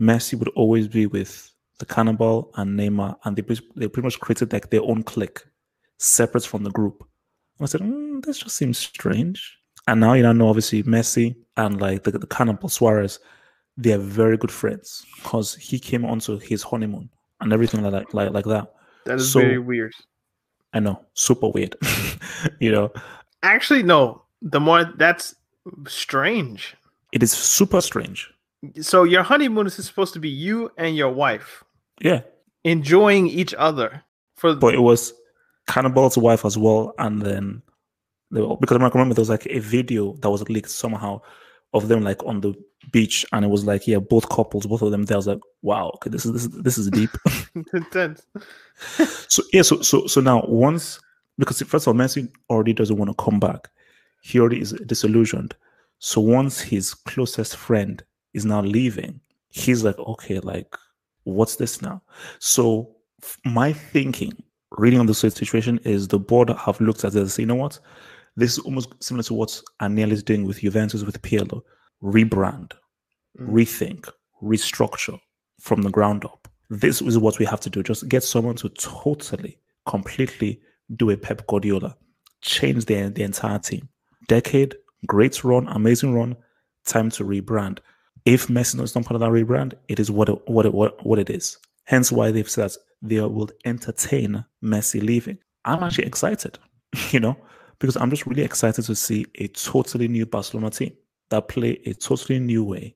[0.00, 3.42] Messi would always be with the Cannibal and Neymar, and they
[3.76, 5.40] they pretty much created like their own clique,
[5.98, 7.04] separate from the group.
[7.58, 9.58] And I said, mm, this just seems strange.
[9.86, 13.18] And now you know, obviously Messi and like the, the Cannibal Suarez,
[13.76, 18.14] they are very good friends because he came onto his honeymoon and everything like that,
[18.14, 18.72] like like that.
[19.04, 19.92] That is So- very weird.
[20.74, 21.76] I know, super weird.
[22.60, 22.90] you know,
[23.42, 24.22] Actually, no.
[24.40, 25.34] The more that's
[25.86, 26.74] strange.
[27.12, 28.28] It is super strange.
[28.80, 31.64] So your honeymoon is supposed to be you and your wife
[32.00, 32.22] Yeah,
[32.64, 34.02] enjoying each other
[34.36, 35.12] for but it was
[35.68, 37.62] Cannibal's wife as well, and then
[38.30, 41.20] they were- because I remember there was like a video that was leaked somehow
[41.74, 42.54] of them like on the
[42.92, 45.16] beach, and it was like yeah, both couples, both of them there.
[45.16, 47.10] I was like, wow, okay, this is this is, this is deep.
[47.74, 48.26] intense.
[49.28, 51.00] So yeah, so so so now once
[51.38, 53.68] because first of all, Messi already doesn't want to come back.
[54.22, 55.54] He already is disillusioned.
[56.04, 58.02] So once his closest friend
[58.34, 60.76] is now leaving, he's like, okay, like
[61.22, 62.02] what's this now?
[62.40, 62.96] So
[63.44, 64.32] my thinking,
[64.72, 67.20] reading on the situation, is the board have looked at this.
[67.22, 67.78] and say, You know what?
[68.34, 71.62] This is almost similar to what Agnelli is doing with Juventus with Pirlo.
[72.02, 72.72] Rebrand,
[73.38, 73.48] Mm.
[73.48, 74.08] rethink,
[74.42, 75.18] restructure
[75.60, 76.48] from the ground up.
[76.68, 77.82] This is what we have to do.
[77.84, 80.60] Just get someone to totally, completely
[80.96, 81.96] do a Pep Guardiola,
[82.40, 83.88] change the, the entire team.
[84.26, 84.74] Decade,
[85.06, 86.36] great run, amazing run,
[86.84, 87.78] time to rebrand.
[88.24, 91.04] If Messi is not part of that rebrand, it is what it, what it, what,
[91.04, 91.58] what it is.
[91.84, 95.38] Hence why they've said they will entertain Messi leaving.
[95.64, 96.58] I'm actually excited,
[97.10, 97.36] you know,
[97.78, 100.92] because I'm just really excited to see a totally new Barcelona team
[101.30, 102.94] that play a totally new way,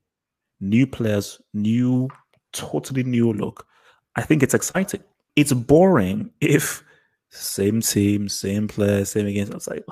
[0.60, 2.08] new players, new,
[2.52, 3.66] totally new look.
[4.14, 5.02] I think it's exciting.
[5.34, 6.82] It's boring if
[7.30, 9.52] same team, same players, same against.
[9.52, 9.84] I was like,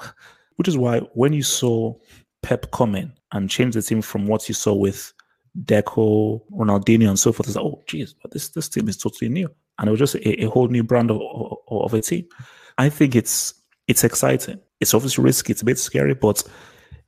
[0.57, 1.95] which is why when you saw
[2.43, 5.13] Pep come in and change the team from what you saw with
[5.63, 9.29] Deco, Ronaldinho, and so forth, it's like, oh, geez, but this this team is totally
[9.29, 9.49] new,
[9.79, 12.27] and it was just a, a whole new brand of, of, of a team.
[12.79, 13.55] I think it's
[13.89, 14.61] it's exciting.
[14.81, 15.53] It's obviously risky.
[15.53, 16.43] It's a bit scary, but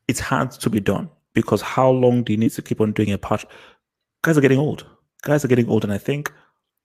[0.09, 3.13] it's hard to be done because how long do you need to keep on doing
[3.13, 3.45] a patch?
[4.23, 4.87] Guys are getting old.
[5.23, 6.33] Guys are getting old, and I think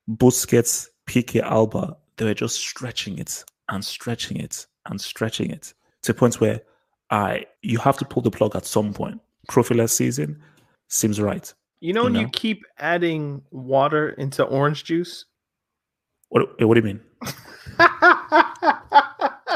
[0.10, 5.74] Busquets, Piqué, Alba, they were just stretching it and stretching it and stretching it
[6.04, 6.62] to a point where
[7.10, 9.20] I you have to pull the plug at some point.
[9.50, 10.42] Trophy last season
[10.88, 11.54] seems right.
[11.80, 12.26] You know, when you, know?
[12.28, 15.26] you keep adding water into orange juice.
[16.30, 16.44] What?
[16.60, 17.02] Eh, what do you mean?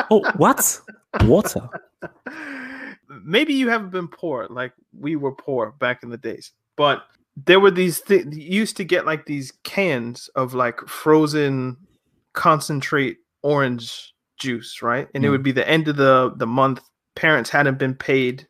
[0.10, 0.82] oh, what?
[1.22, 1.70] Water.
[3.24, 7.04] Maybe you haven't been poor like we were poor back in the days, but
[7.46, 11.78] there were these th- used to get like these cans of like frozen
[12.34, 15.08] concentrate orange juice, right?
[15.14, 15.28] And mm.
[15.28, 16.82] it would be the end of the the month.
[17.16, 18.48] Parents hadn't been paid,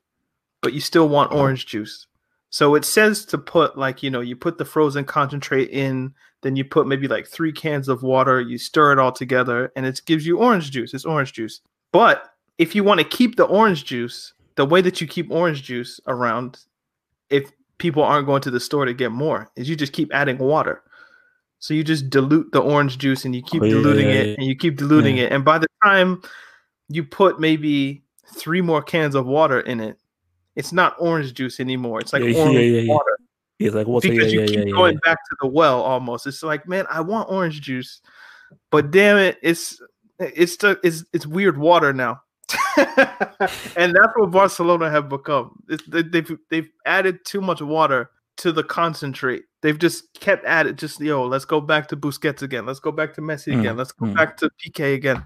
[0.62, 2.08] but you still want orange juice.
[2.50, 6.56] So it says to put like you know you put the frozen concentrate in, then
[6.56, 10.02] you put maybe like three cans of water, you stir it all together, and it
[10.06, 10.94] gives you orange juice.
[10.94, 11.62] It's orange juice.
[11.92, 15.64] But if you want to keep the orange juice, the way that you keep orange
[15.64, 16.60] juice around,
[17.30, 20.38] if people aren't going to the store to get more, is you just keep adding
[20.38, 20.82] water.
[21.66, 24.38] So you just dilute the orange juice and you keep oh, diluting yeah, yeah, it
[24.38, 25.32] and you keep diluting it.
[25.32, 26.22] And by the time
[26.89, 28.03] you put maybe
[28.38, 29.97] three more cans of water in it,
[30.55, 32.01] it's not orange juice anymore.
[32.01, 33.18] It's like orange water.
[33.57, 34.07] It's like water.
[34.07, 36.28] Because you keep going back to the well almost.
[36.28, 37.99] It's like, man, I want orange juice,
[38.70, 39.82] but damn it, it's
[40.20, 42.22] it's it's it's weird water now.
[42.78, 45.63] and that's what Barcelona have become.
[45.68, 49.44] It's, they've they've added too much water to the concentrate.
[49.62, 50.76] They've just kept at it.
[50.76, 52.66] Just yo, let's go back to Busquets again.
[52.66, 53.78] Let's go back to Messi mm, again.
[53.78, 54.16] Let's go mm.
[54.16, 55.24] back to Piqué again.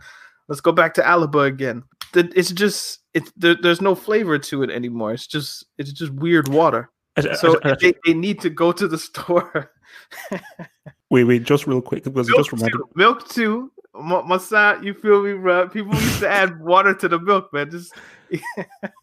[0.47, 1.84] Let's go back to Alaba again.
[2.16, 5.14] It's just it's there, there's no flavor to it anymore.
[5.14, 6.89] It's just it's just weird water.
[7.36, 9.72] So they, they need to go to the store.
[11.10, 13.72] wait, wait, just real quick because milk just reminded too, milk too.
[13.93, 15.68] My side, you feel me, bro?
[15.68, 17.70] People used to add water to the milk, man.
[17.70, 17.93] Just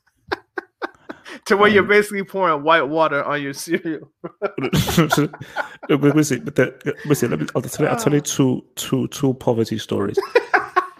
[1.46, 4.12] to where um, you're basically pouring white water on your cereal.
[4.58, 9.34] listen, but the, listen, let me, I'll, tell you, I'll tell you two, two, two
[9.34, 10.18] poverty stories.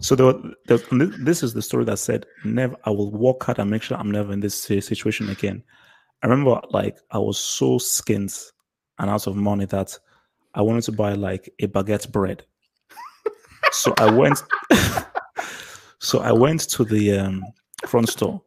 [0.00, 0.34] so there,
[0.66, 0.78] there,
[1.18, 4.10] this is the story that said, "Never, I will walk out and make sure I'm
[4.10, 5.62] never in this situation again."
[6.22, 8.52] I remember, like, I was so skint
[8.98, 9.96] and out of money that
[10.54, 12.44] I wanted to buy like a baguette bread.
[13.70, 14.42] so I went.
[16.00, 17.44] so I went to the um,
[17.86, 18.42] front store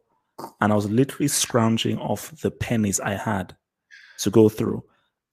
[0.60, 3.56] and I was literally scrounging off the pennies I had
[4.18, 4.82] to go through.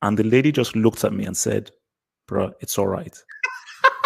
[0.02, 1.72] And the lady just looked at me and said,
[2.28, 3.18] Bro, it's all right.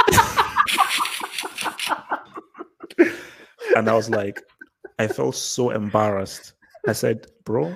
[3.76, 4.41] and I was like,
[4.99, 6.54] I felt so embarrassed.
[6.88, 7.76] I said, Bro,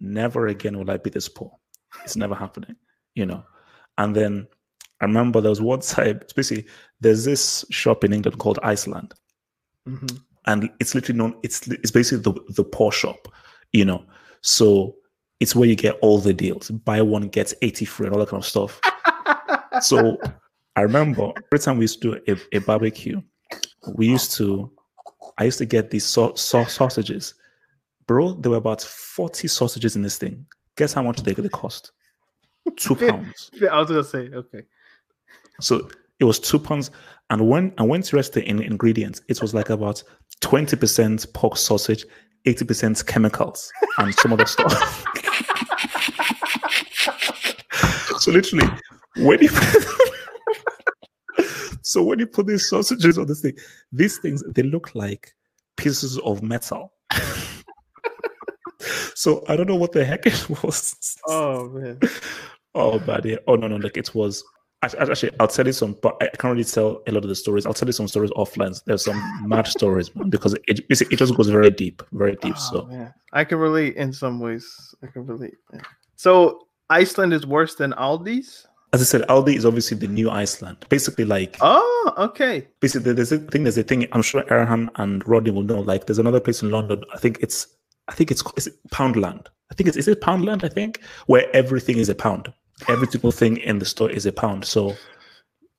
[0.00, 1.52] never again will I be this poor.
[2.04, 2.76] It's never happening,
[3.14, 3.44] you know.
[3.98, 4.46] And then
[5.00, 6.66] I remember there was one time, basically,
[7.00, 9.14] there's this shop in England called Iceland.
[9.88, 10.16] Mm-hmm
[10.46, 11.36] and it's literally known.
[11.42, 13.28] It's it's basically the the poor shop,
[13.72, 14.04] you know.
[14.42, 14.94] So
[15.40, 16.70] it's where you get all the deals.
[16.70, 18.80] Buy one gets eighty free and all that kind of stuff.
[19.80, 20.18] so
[20.76, 23.20] I remember every time we used to do a, a, barbecue,
[23.94, 24.70] we used to.
[25.38, 27.34] I used to get these so, so, sausages,
[28.06, 28.34] bro.
[28.34, 30.46] There were about forty sausages in this thing.
[30.76, 31.92] Guess how much they could cost?
[32.76, 33.50] Two pounds.
[33.70, 34.62] I was gonna say okay.
[35.60, 35.88] So
[36.20, 36.90] it was two pounds,
[37.30, 40.02] and when I went to rest in ingredients, it was like about
[40.42, 42.04] 20% pork sausage,
[42.46, 45.04] 80% chemicals, and some other stuff.
[48.20, 48.68] so literally,
[49.16, 49.48] when you
[51.82, 53.56] so when you put these sausages on this thing,
[53.92, 55.32] these things they look like
[55.76, 56.92] pieces of metal.
[59.14, 61.16] so I don't know what the heck it was.
[61.26, 62.00] Oh man.
[62.74, 63.00] Oh.
[63.24, 63.36] Yeah.
[63.46, 64.44] Oh no, no, like it was
[64.94, 67.66] Actually, I'll tell you some, but I can't really tell a lot of the stories.
[67.66, 68.80] I'll tell you some stories offline.
[68.84, 72.54] There's some mad stories, because it it just goes very deep, very deep.
[72.56, 73.14] Oh, so man.
[73.32, 74.66] I can relate in some ways.
[75.02, 75.54] I can relate.
[75.72, 75.80] Yeah.
[76.16, 78.66] So Iceland is worse than Aldi's.
[78.92, 80.86] As I said, Aldi is obviously the new Iceland.
[80.88, 82.68] Basically, like oh, okay.
[82.80, 83.64] Basically, there's a thing.
[83.64, 84.06] There's a thing.
[84.12, 85.80] I'm sure Erhan and Rodney will know.
[85.80, 87.02] Like, there's another place in London.
[87.12, 87.66] I think it's.
[88.08, 88.42] I think it's.
[88.56, 89.46] Is it Poundland?
[89.70, 89.96] I think it's.
[89.96, 90.62] Is it Poundland?
[90.64, 92.52] I think where everything is a pound
[92.88, 94.64] every single thing in the store is a pound.
[94.64, 94.94] So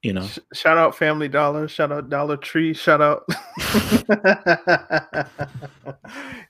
[0.03, 3.23] You know, shout out Family Dollar, shout out Dollar Tree, shout out.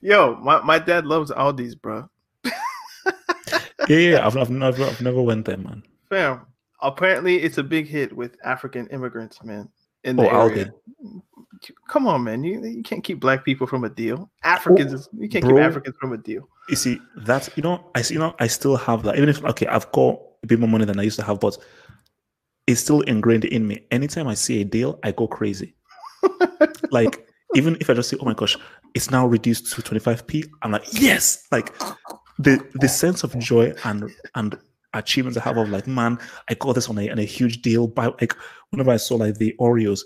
[0.02, 2.08] Yo, my, my dad loves Aldi's, bro.
[3.88, 4.26] yeah, yeah.
[4.26, 5.82] I've, I've never, I've never went there, man.
[6.10, 6.46] Fam,
[6.82, 9.68] apparently it's a big hit with African immigrants, man.
[10.04, 10.70] In the Oh, area.
[11.88, 12.44] Come on, man.
[12.44, 14.30] You you can't keep black people from a deal.
[14.44, 15.56] Africans, is- you can't keep.
[15.56, 16.48] Africans from a deal.
[16.68, 19.16] You see, that's you know, I see, you know, I still have that.
[19.16, 21.56] Even if okay, I've got a bit more money than I used to have, but
[22.66, 23.86] it's still ingrained in me.
[23.90, 25.74] Anytime I see a deal, I go crazy.
[26.90, 28.56] like even if I just say, "Oh my gosh,
[28.94, 31.74] it's now reduced to 25p," I'm like, "Yes!" Like
[32.38, 34.58] the the sense of joy and and
[34.94, 36.18] achievements I have of like, man,
[36.48, 37.86] I got this on a, on a huge deal.
[37.86, 38.34] By like
[38.70, 40.00] whenever I saw like the Oreos,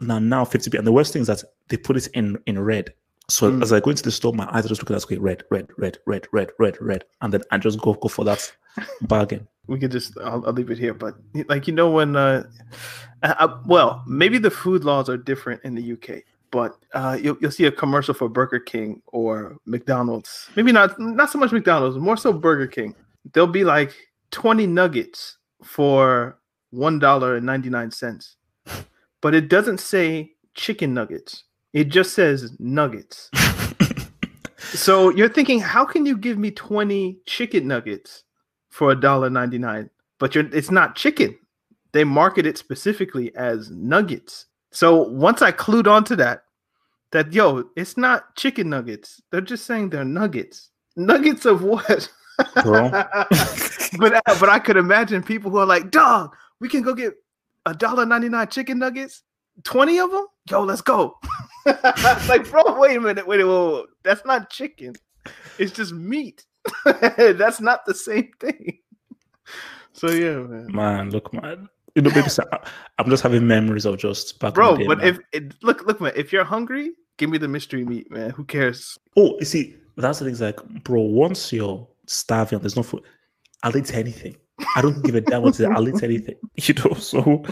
[0.00, 2.92] now now 50p, and the worst thing is that they put it in in red.
[3.30, 3.62] So Mm.
[3.62, 5.68] as I go into the store, my eyes are just looking at okay, red, red,
[5.76, 8.50] red, red, red, red, red, and then I just go go for that
[9.02, 9.46] bargain.
[9.66, 11.16] we could just I'll, I'll leave it here but
[11.48, 12.44] like you know when uh,
[13.22, 17.36] uh uh, well maybe the food laws are different in the uk but uh you'll,
[17.40, 20.48] you'll see a commercial for burger king or mcdonald's.
[20.56, 22.94] Maybe not not so much mcdonald's more so burger king.
[23.32, 23.94] There'll be like
[24.30, 26.38] 20 nuggets for
[26.70, 28.36] one dollar and 99 cents
[29.20, 31.44] but it doesn't say chicken nuggets.
[31.72, 33.30] It just says nuggets.
[34.74, 38.24] So you're thinking how can you give me 20 chicken nuggets
[38.78, 41.36] for a dollar ninety nine, but you're it's not chicken.
[41.90, 44.46] They market it specifically as nuggets.
[44.70, 46.44] So once I clued onto that,
[47.10, 49.20] that yo, it's not chicken nuggets.
[49.32, 50.70] They're just saying they're nuggets.
[50.94, 52.08] Nuggets of what?
[53.98, 57.14] But uh, but I could imagine people who are like, dog, we can go get
[57.66, 59.22] a dollar ninety nine chicken nuggets,
[59.64, 60.26] twenty of them.
[60.48, 61.18] Yo, let's go.
[61.66, 63.84] like, bro, wait a minute, wait, wait, wait, wait.
[64.04, 64.92] that's not chicken.
[65.58, 66.44] It's just meat.
[66.84, 68.78] that's not the same thing.
[69.92, 70.66] So yeah, man.
[70.72, 71.68] man, look, man.
[71.94, 72.44] You know, so-
[72.98, 74.76] I'm just having memories of just back bro.
[74.76, 75.06] day, but man.
[75.08, 78.30] if it, look, look, man, if you're hungry, give me the mystery meat, man.
[78.30, 78.98] Who cares?
[79.16, 80.32] Oh, you see, that's the thing.
[80.32, 83.02] It's like, bro, once you're starving, there's no food.
[83.62, 84.36] I'll eat anything.
[84.76, 85.66] I don't give a damn what it is.
[85.66, 86.36] I'll eat anything.
[86.56, 87.44] You know, so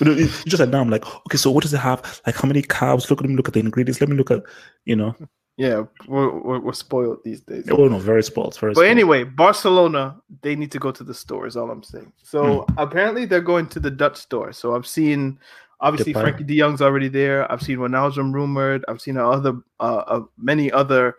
[0.00, 2.20] you know, it's just like now I'm like, okay, so what does it have?
[2.26, 3.10] Like, how many carbs?
[3.10, 3.36] Look at them.
[3.36, 4.00] Look at the ingredients.
[4.00, 4.42] Let me look at,
[4.84, 5.14] you know.
[5.58, 7.66] Yeah, we're, we're, spoiled these days.
[7.70, 8.58] Oh no, very spoiled.
[8.58, 8.90] Very But spoiled.
[8.90, 11.46] anyway, Barcelona, they need to go to the store.
[11.46, 12.12] Is all I'm saying.
[12.22, 12.78] So Hmm.
[12.78, 14.52] apparently they're going to the Dutch store.
[14.52, 15.38] So I've seen,
[15.80, 16.22] obviously Depay.
[16.38, 17.50] Frenkie De Jong's already there.
[17.50, 18.84] I've seen Ronaldo rumored.
[18.86, 21.16] I've seen other, uh, uh, many other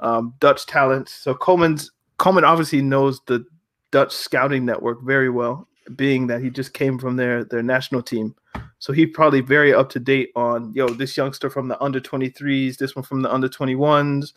[0.00, 1.12] um, Dutch talents.
[1.12, 3.44] So Koeman's Koeman obviously knows the
[3.90, 8.34] Dutch scouting network very well, being that he just came from their their national team.
[8.78, 12.76] So he probably very up to date on yo this youngster from the under 23s,
[12.78, 14.32] this one from the under 21s,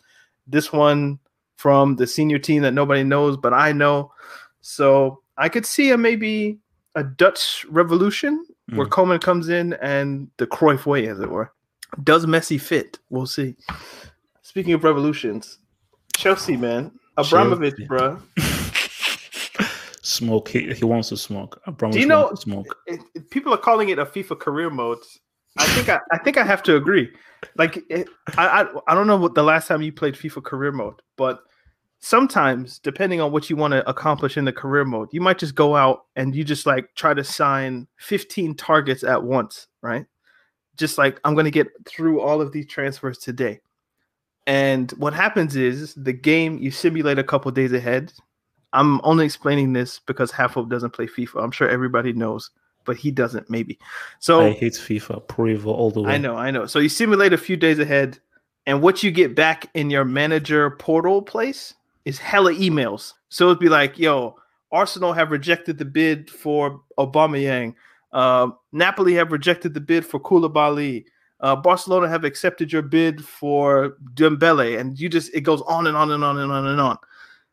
[0.46, 1.18] this one
[1.56, 4.12] from the senior team that nobody knows, but I know.
[4.60, 6.58] So I could see a maybe
[6.94, 8.44] a Dutch revolution
[8.74, 8.90] where Mm.
[8.90, 11.52] Koeman comes in and the Cruyff way, as it were.
[12.02, 12.98] Does Messi fit?
[13.10, 13.56] We'll see.
[14.42, 15.58] Speaking of revolutions,
[16.16, 17.86] Chelsea, man, Abramovich, Chelsea.
[17.88, 18.51] bruh.
[20.26, 20.48] Smoke.
[20.48, 21.60] He, he wants to smoke.
[21.66, 22.76] Abramovich Do you know- smoke.
[22.86, 24.98] it, it- people are calling it a FIFA career mode.
[25.58, 27.10] I think I, I think I have to agree.
[27.56, 28.08] Like it,
[28.38, 31.40] I, I I don't know what the last time you played FIFA career mode, but
[32.00, 35.54] sometimes depending on what you want to accomplish in the career mode, you might just
[35.54, 40.06] go out and you just like try to sign 15 targets at once, right?
[40.78, 43.60] Just like I'm going to get through all of these transfers today.
[44.46, 48.12] And what happens is the game you simulate a couple days ahead.
[48.72, 51.42] I'm only explaining this because Half Hope doesn't play FIFA.
[51.42, 52.50] I'm sure everybody knows,
[52.84, 53.78] but he doesn't maybe.
[54.18, 55.26] So I hate FIFA.
[55.28, 56.12] Pro Evo all the way.
[56.12, 56.66] I know, I know.
[56.66, 58.18] So you simulate a few days ahead,
[58.66, 63.14] and what you get back in your manager portal place is hella emails.
[63.28, 64.36] So it'd be like, yo,
[64.72, 67.74] Arsenal have rejected the bid for Aubameyang.
[68.12, 71.04] Uh, Napoli have rejected the bid for Koulibaly.
[71.40, 75.96] Uh, Barcelona have accepted your bid for Dembele, and you just it goes on and
[75.96, 76.96] on and on and on and on.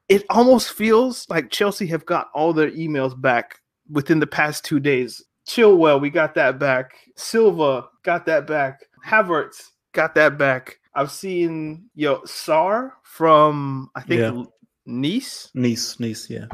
[0.10, 4.80] It almost feels like Chelsea have got all their emails back within the past two
[4.80, 5.24] days.
[5.47, 6.91] Chilwell, we got that back.
[7.16, 8.82] Silva got that back.
[9.05, 10.80] Havertz got that back.
[10.95, 14.43] I've seen yo Sarr from I think Yeah.
[14.86, 16.45] Nice Nice, nice, yeah.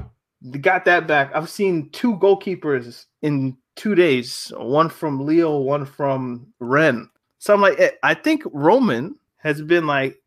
[0.59, 1.31] got that back.
[1.33, 4.51] I've seen two goalkeepers in two days.
[4.57, 7.07] One from Lyon, one from Rennes.
[7.39, 10.21] So I'm like, eh, I think Roman has been like,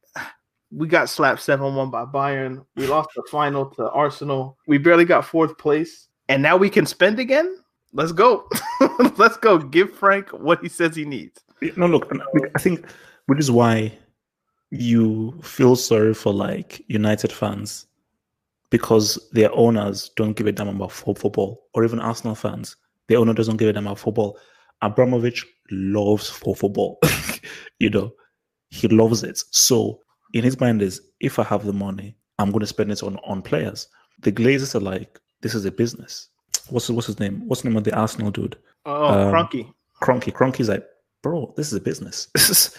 [0.70, 2.64] we got slapped seven one by Bayern.
[2.76, 4.58] We lost the final to Arsenal.
[4.66, 7.58] We barely got fourth place, and now we can spend again.
[7.92, 8.48] Let's go.
[9.16, 9.58] Let's go.
[9.58, 11.40] Give Frank what he says he needs.
[11.76, 12.12] No, look,
[12.54, 12.86] I think
[13.26, 13.92] which is why
[14.70, 17.86] you feel sorry for like United fans
[18.70, 22.76] because their owners don't give a damn about football, or even Arsenal fans
[23.08, 24.38] The owner doesn't give a damn about football.
[24.82, 26.98] Abramovich loves football.
[27.78, 28.12] you know,
[28.68, 29.42] he loves it.
[29.50, 30.00] So
[30.32, 33.16] in his mind is if I have the money, I'm going to spend it on
[33.24, 33.88] on players.
[34.20, 36.28] The Glazers are like, this is a business.
[36.68, 37.46] What's what's his name?
[37.46, 38.56] What's the name of the Arsenal dude?
[38.84, 39.72] Oh, Um, Kroenke.
[40.02, 40.32] Kroenke.
[40.32, 40.86] Kroenke's like,
[41.22, 42.28] bro, this is a business.
[42.34, 42.76] This is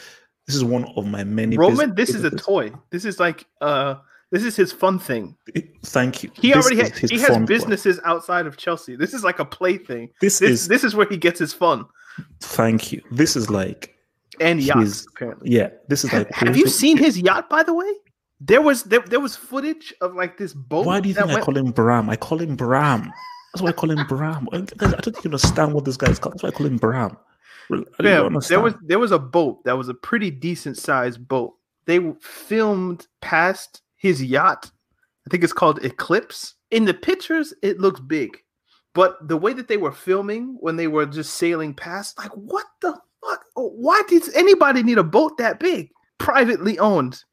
[0.47, 1.57] this is one of my many.
[1.57, 2.71] Roman, this is a toy.
[2.89, 3.95] This is like uh
[4.31, 5.35] this is his fun thing.
[5.85, 6.31] Thank you.
[6.33, 8.95] He This already has he has businesses outside of Chelsea.
[8.95, 10.09] This is like a play thing.
[10.21, 11.85] This, This is this is where he gets his fun
[12.41, 13.01] thank you.
[13.11, 13.95] This is like
[14.39, 15.51] and yachts apparently.
[15.51, 15.69] yeah.
[15.87, 17.91] This is like Have you seen his yacht by the way?
[18.41, 20.85] There was there, there was footage of like this boat.
[20.85, 22.09] Why do you think I call him Bram?
[22.09, 23.11] I call him Bram.
[23.53, 24.47] That's why I call him Bram.
[24.53, 26.35] I don't think you understand what this guy is called.
[26.35, 27.17] That's why I call him Bram.
[27.69, 30.77] Really, I don't Yeah, there was there was a boat that was a pretty decent
[30.77, 31.55] sized boat.
[31.85, 34.71] They filmed past his yacht.
[35.27, 36.55] I think it's called Eclipse.
[36.71, 38.37] In the pictures, it looks big,
[38.93, 42.65] but the way that they were filming when they were just sailing past, like what
[42.81, 43.43] the fuck?
[43.55, 47.23] Oh, Why does anybody need a boat that big, privately owned?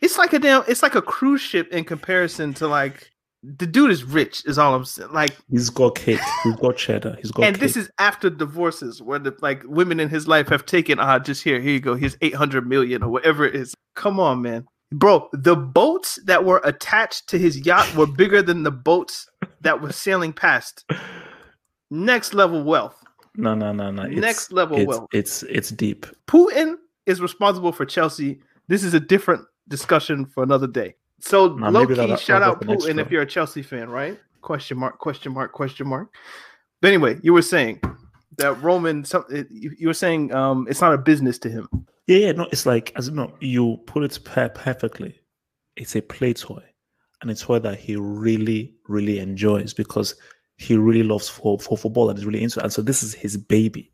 [0.00, 0.62] It's like a damn.
[0.68, 3.10] It's like a cruise ship in comparison to like
[3.42, 4.44] the dude is rich.
[4.46, 5.12] Is all I'm saying.
[5.12, 6.20] Like He's got cake.
[6.42, 7.16] He's got cheddar.
[7.20, 7.60] He's got and cake.
[7.60, 11.42] this is after divorces where the like women in his life have taken ah just
[11.42, 15.28] here here you go here's 800 million or whatever it is come on man bro
[15.32, 19.26] the boats that were attached to his yacht were bigger than the boats
[19.60, 20.84] that were sailing past
[21.90, 23.02] next level wealth
[23.36, 24.02] no, no, no, no.
[24.02, 25.08] It's, Next level It's, wealth.
[25.12, 26.06] it's it's deep.
[26.26, 26.76] putin
[27.06, 31.86] is responsible for chelsea this is a different discussion for another day so Nah, low
[31.86, 35.86] key shout out putin if you're a chelsea fan right question mark question mark question
[35.86, 36.14] mark
[36.80, 37.80] but anyway you were saying
[38.38, 41.68] that roman some, you you were saying um it's not a business to him
[42.06, 42.32] Yeah, yeah.
[42.32, 45.18] No, it's like as you know, you put it perfectly.
[45.74, 46.62] It's a play toy,
[47.20, 50.14] and it's toy that he really, really enjoys because
[50.56, 52.64] he really loves for, for football and is really into it.
[52.64, 53.92] And so this is his baby.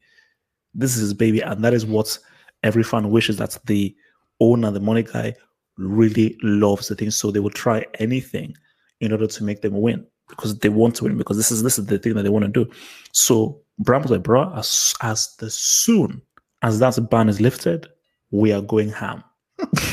[0.75, 2.19] This is his baby, and that is what
[2.63, 3.95] every fan wishes that the
[4.41, 5.35] owner, the money guy,
[5.77, 7.11] really loves the thing.
[7.11, 8.55] So they will try anything
[9.01, 11.79] in order to make them win because they want to win because this is this
[11.79, 12.71] is the thing that they want to do.
[13.13, 16.23] So Bram was like, bro, as as the soon
[16.63, 17.87] as that ban is lifted,
[18.31, 19.23] we are going ham.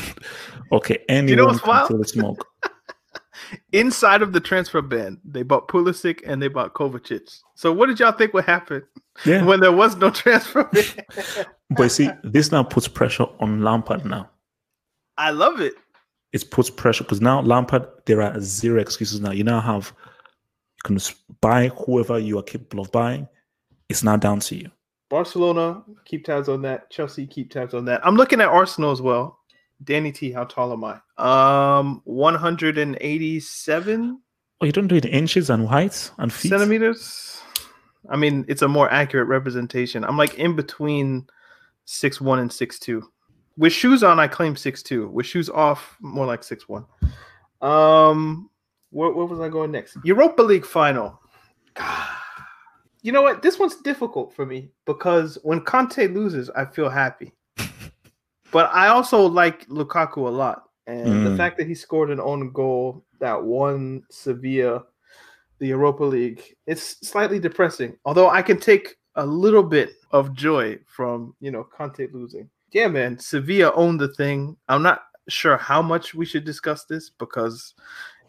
[0.71, 2.45] okay, anyone know what's can feel the smoke.
[3.71, 7.99] Inside of the transfer ban they bought pulisic and they bought kovacic so what did
[7.99, 8.83] y'all think would happen
[9.25, 13.63] Yeah, when there was no transfer ban but you see, this now puts pressure on
[13.63, 14.05] Lampard.
[14.05, 14.29] Now
[15.17, 15.73] i love it
[16.31, 19.31] it puts pressure because now Lampard, there are zero excuses now.
[19.31, 19.93] You now have
[20.77, 23.27] you can buy whoever you are capable of buying.
[23.89, 24.69] It's now down to you.
[25.09, 26.89] Barcelona, keep tabs on that.
[26.91, 28.05] Chelsea, keep tabs on that.
[28.05, 29.38] I'm looking at Arsenal as well.
[29.83, 30.99] Danny T, how tall am I?
[31.17, 34.21] Um, 187
[34.61, 36.49] Oh, you don't do it in inches and height and feet.
[36.49, 37.41] centimeters.
[38.09, 40.03] I mean, it's a more accurate representation.
[40.03, 41.27] I'm like in between
[41.85, 43.09] six one and six two.
[43.57, 45.07] With shoes on, I claim six two.
[45.09, 46.85] With shoes off, more like six one.
[47.61, 48.49] Um,
[48.89, 49.97] where, where was I going next?
[50.03, 51.19] Europa League final.
[51.73, 52.07] God.
[53.01, 53.41] You know what?
[53.41, 57.31] This one's difficult for me because when Conte loses, I feel happy.
[58.51, 60.63] But I also like Lukaku a lot.
[60.87, 61.37] And the Mm.
[61.37, 64.85] fact that he scored an own goal that won Sevilla
[65.59, 67.97] the Europa League, it's slightly depressing.
[68.05, 72.49] Although I can take a little bit of joy from, you know, Conte losing.
[72.71, 74.55] Yeah, man, Sevilla owned the thing.
[74.67, 77.73] I'm not sure how much we should discuss this because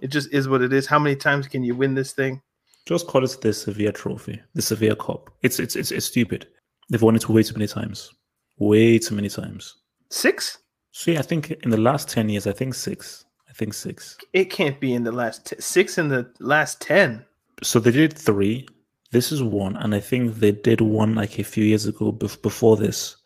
[0.01, 0.87] it just is what it is.
[0.87, 2.43] How many times can you win this thing?
[2.87, 5.31] Just call it the Sevilla Trophy, the Sevilla Cup.
[5.43, 6.49] It's it's it's, it's stupid.
[6.89, 8.11] They've won it way too many times,
[8.59, 9.77] way too many times.
[10.11, 10.59] Six?
[10.93, 13.25] See, I think in the last ten years, I think six.
[13.49, 14.17] I think six.
[14.33, 17.25] It can't be in the last t- six in the last ten.
[17.63, 18.67] So they did three.
[19.13, 22.41] This is one, and I think they did one like a few years ago bef-
[22.43, 23.17] before this.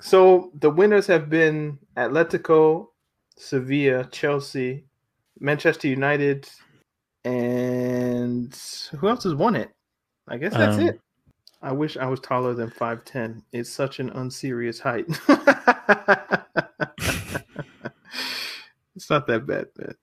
[0.00, 2.88] So the winners have been Atletico,
[3.36, 4.84] Sevilla, Chelsea,
[5.40, 6.48] Manchester United,
[7.24, 8.54] and
[8.98, 9.70] who else has won it?
[10.28, 11.00] I guess that's Um, it.
[11.64, 13.42] I wish I was taller than five ten.
[13.52, 15.06] It's such an unserious height.
[18.94, 19.94] it's not that bad, man.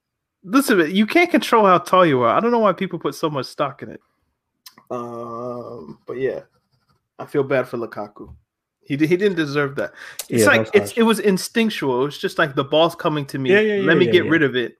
[0.43, 2.36] Listen, you can't control how tall you are.
[2.36, 4.01] I don't know why people put so much stock in it.
[4.89, 6.41] Um, but yeah,
[7.20, 8.34] I feel bad for Lukaku.
[8.84, 9.93] He he didn't deserve that.
[10.30, 10.97] It's Yeah, like it's harsh.
[10.97, 12.01] it was instinctual.
[12.01, 13.51] It was just like the ball's coming to me.
[13.51, 14.80] Yeah, yeah, Let yeah, me get rid of it.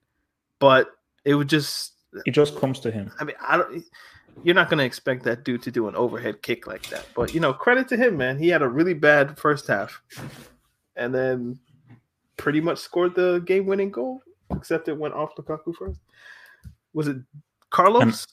[0.58, 0.90] But
[1.26, 1.94] it would just.
[2.26, 3.12] It just comes to him.
[3.20, 3.86] I mean, I don't.
[4.44, 7.06] You're not gonna expect that dude to do an overhead kick like that.
[7.16, 8.38] But you know, credit to him, man.
[8.40, 10.02] He had a really bad first half,
[10.96, 11.60] and then
[12.38, 14.22] pretty much scored the game-winning goal.
[14.56, 16.00] Except it went off Lukaku first.
[16.94, 17.18] Was it
[17.70, 18.28] Carlos?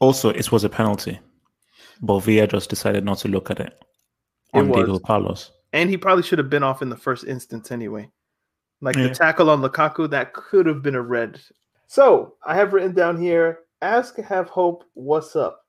[0.00, 1.18] Also, it was a penalty.
[2.02, 3.72] but Villa just decided not to look at it
[4.52, 4.76] It on was.
[4.84, 5.52] Diego Carlos.
[5.72, 8.10] And he probably should have been off in the first instance anyway.
[8.82, 9.08] Like Yeah.
[9.08, 11.40] the tackle on Lukaku, that could have been a red.
[11.86, 15.64] So I have written down here ask, have hope, what's up?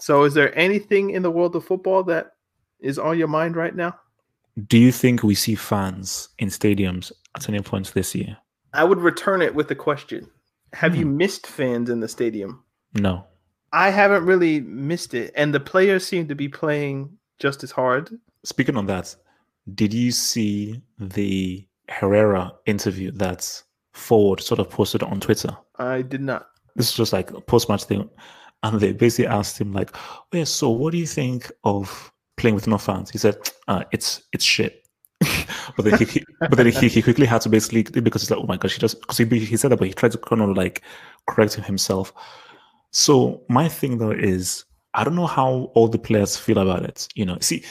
[0.00, 2.32] So is there anything in the world of football that
[2.80, 3.98] is on your mind right now?
[4.66, 8.36] Do you think we see fans in stadiums at any point this year?
[8.72, 10.28] I would return it with the question
[10.72, 11.16] Have you Hmm.
[11.16, 12.62] missed fans in the stadium?
[12.94, 13.24] No.
[13.72, 15.32] I haven't really missed it.
[15.34, 18.10] And the players seem to be playing just as hard.
[18.44, 19.14] Speaking on that,
[19.74, 23.62] did you see the Herrera interview that
[23.92, 25.56] Forward sort of posted on Twitter?
[25.78, 26.48] I did not.
[26.76, 28.08] This is just like a post match thing.
[28.62, 32.54] And they basically asked him, like, oh, yeah, so what do you think of playing
[32.54, 33.10] with no fans?
[33.10, 33.36] He said,
[33.68, 34.82] uh, it's it's shit.
[35.76, 38.46] but then, he, but then he, he quickly had to basically because he's like, oh
[38.46, 40.56] my gosh, he just because he, he said that, but he tried to kind of
[40.56, 40.82] like
[41.28, 42.12] correct himself.
[42.92, 44.64] So my thing though is
[44.94, 47.08] I don't know how all the players feel about it.
[47.14, 47.64] You know, see,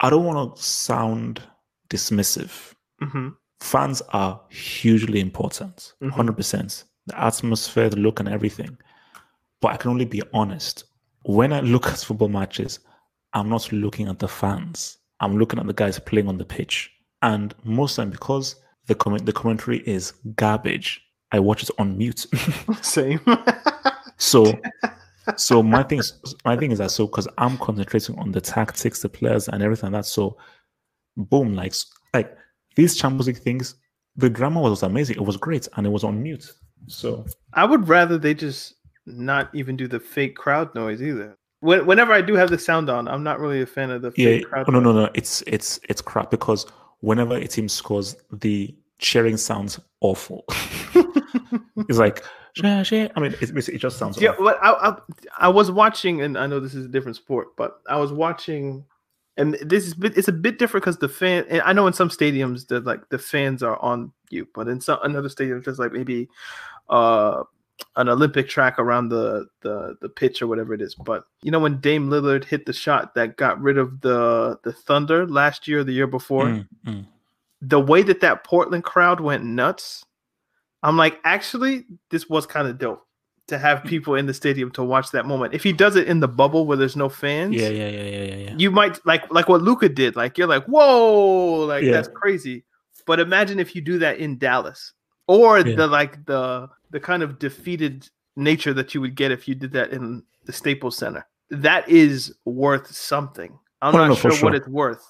[0.00, 1.42] I don't want to sound
[1.88, 2.74] dismissive.
[3.00, 3.28] hmm
[3.60, 6.08] Fans are hugely important, Mhm.
[6.10, 6.84] 100 percent.
[7.06, 8.76] The atmosphere, the look, and everything.
[9.60, 10.84] But I can only be honest.
[11.24, 12.80] When I look at football matches,
[13.32, 14.98] I'm not looking at the fans.
[15.20, 16.90] I'm looking at the guys playing on the pitch.
[17.22, 21.00] And most of time, because the comment the commentary is garbage,
[21.30, 22.26] I watch it on mute.
[22.82, 23.20] Same.
[24.22, 24.56] So,
[25.36, 29.02] so my thing is my thing is that so because I'm concentrating on the tactics,
[29.02, 30.06] the players, and everything like that.
[30.06, 30.36] So,
[31.16, 31.74] boom, like
[32.14, 32.36] like
[32.76, 33.74] these Champions League things,
[34.14, 35.16] the drama was amazing.
[35.16, 36.52] It was great, and it was on mute.
[36.86, 37.24] So
[37.54, 38.74] I would rather they just
[39.06, 41.36] not even do the fake crowd noise either.
[41.60, 44.12] When, whenever I do have the sound on, I'm not really a fan of the
[44.16, 45.06] yeah, fake crowd oh, no, no, noise.
[45.06, 46.66] no, it's it's it's crap because
[47.00, 50.44] whenever a team scores, the cheering sounds awful.
[51.88, 52.24] it's like.
[52.54, 54.44] "Share, share." I mean, basically, it just sounds Yeah, awful.
[54.44, 54.96] but I, I
[55.38, 58.84] I was watching, and I know this is a different sport, but I was watching,
[59.36, 61.46] and this is bit, it's a bit different because the fan.
[61.48, 64.80] And I know in some stadiums that like the fans are on you, but in
[64.80, 66.28] some another stadium, just like maybe
[66.92, 67.42] uh
[67.96, 70.94] an Olympic track around the the the pitch or whatever it is.
[70.94, 74.72] But you know when Dame Lillard hit the shot that got rid of the the
[74.72, 77.06] Thunder last year, the year before, Mm, mm.
[77.60, 80.04] the way that that Portland crowd went nuts,
[80.82, 83.04] I'm like, actually, this was kind of dope
[83.48, 85.52] to have people in the stadium to watch that moment.
[85.52, 88.22] If he does it in the bubble where there's no fans, Yeah, yeah, yeah, yeah,
[88.22, 88.54] yeah, yeah.
[88.56, 90.14] you might like like what Luka did.
[90.14, 91.92] Like you're like, whoa, like Yeah.
[91.92, 92.64] that's crazy.
[93.06, 94.92] But imagine if you do that in Dallas,
[95.26, 95.76] or Yeah.
[95.76, 99.72] the like the the kind of defeated nature that you would get if you did
[99.72, 101.26] that in the Staples Center.
[101.50, 103.58] That is worth something.
[103.80, 105.04] I'm Oh, not no, for sure what it's worth,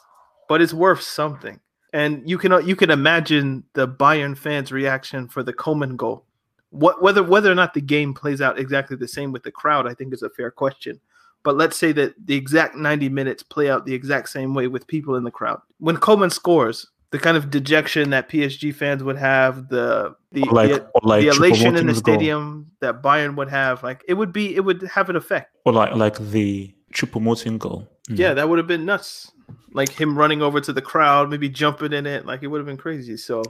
[0.48, 1.60] but it's worth something.
[1.92, 6.24] And you can you can imagine the Bayern fans' reaction for the Coman goal.
[6.70, 9.86] What whether whether or not the game plays out exactly the same with the crowd,
[9.86, 11.00] I think is a fair question.
[11.44, 14.86] But let's say that the exact 90 minutes play out the exact same way with
[14.86, 15.60] people in the crowd.
[15.80, 20.52] When Coman scores, the kind of dejection that PSG fans would have, the the Or
[20.52, 22.14] like, the, like the elation in the Choupo-Moting's goal.
[22.14, 25.54] stadium that Bayern would have, like it would be it would have an effect.
[25.64, 27.86] or like like the Choupo-Moting goal.
[28.10, 28.18] Mm.
[28.18, 29.30] Yeah, that would have been nuts.
[29.72, 32.66] Like him running over to the crowd, maybe jumping in it, like it would have
[32.66, 33.16] been crazy.
[33.18, 33.42] So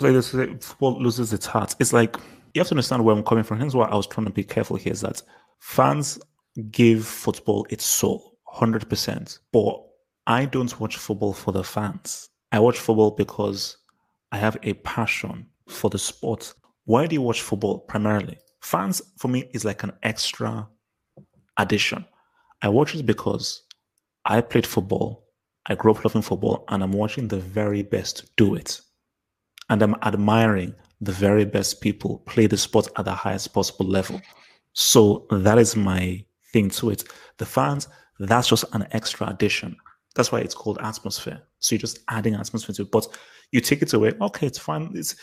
[0.00, 1.74] like this football loses its heart.
[1.80, 2.16] It's like
[2.54, 3.58] you have to understand where I'm coming from.
[3.58, 5.22] Hence why I was trying to be careful here is that
[5.58, 6.18] fans
[6.70, 9.38] give football its soul, hundred percent.
[9.52, 9.82] But
[10.26, 12.28] I don't watch football for the fans.
[12.52, 13.76] I watch football because
[14.32, 16.54] I have a passion for the sport.
[16.84, 18.38] Why do you watch football primarily?
[18.60, 20.68] Fans for me is like an extra
[21.58, 22.04] addition.
[22.62, 23.62] I watch it because
[24.24, 25.26] I played football.
[25.66, 28.80] I grew up loving football, and I'm watching the very best do it
[29.70, 34.20] and I'm admiring the very best people play the sport at the highest possible level.
[34.72, 37.04] So that is my thing to it.
[37.36, 37.88] The fans,
[38.18, 39.76] that's just an extra addition.
[40.14, 41.42] That's why it's called atmosphere.
[41.60, 42.90] So you're just adding atmosphere to it.
[42.90, 43.06] But
[43.52, 44.90] you take it away, okay, it's fine.
[44.94, 45.16] It's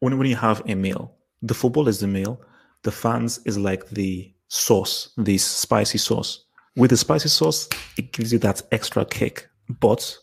[0.00, 2.40] when when you have a meal, the football is the meal,
[2.82, 6.44] the fans is like the sauce, the spicy sauce.
[6.76, 9.48] With the spicy sauce, it gives you that extra kick.
[9.80, 10.16] But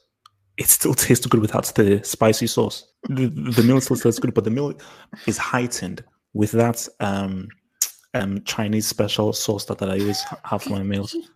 [0.57, 2.85] it still tastes good without the spicy sauce.
[3.07, 4.73] The, the meal still tastes good, but the meal
[5.25, 6.03] is heightened
[6.33, 7.47] with that um,
[8.13, 11.15] um, Chinese special sauce that, that I always ha- have for my meals.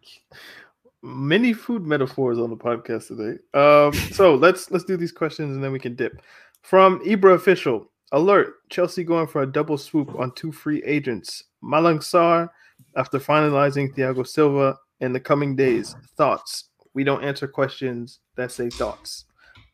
[1.03, 3.37] many food metaphors on the podcast today.
[3.53, 6.21] Um, so let's let's do these questions and then we can dip.
[6.61, 11.43] From Ibra official alert: Chelsea going for a double swoop on two free agents.
[11.63, 12.49] Malang Sarr,
[12.97, 15.95] after finalizing Thiago Silva in the coming days.
[16.17, 16.65] Thoughts?
[16.93, 19.25] We don't answer questions that say thoughts,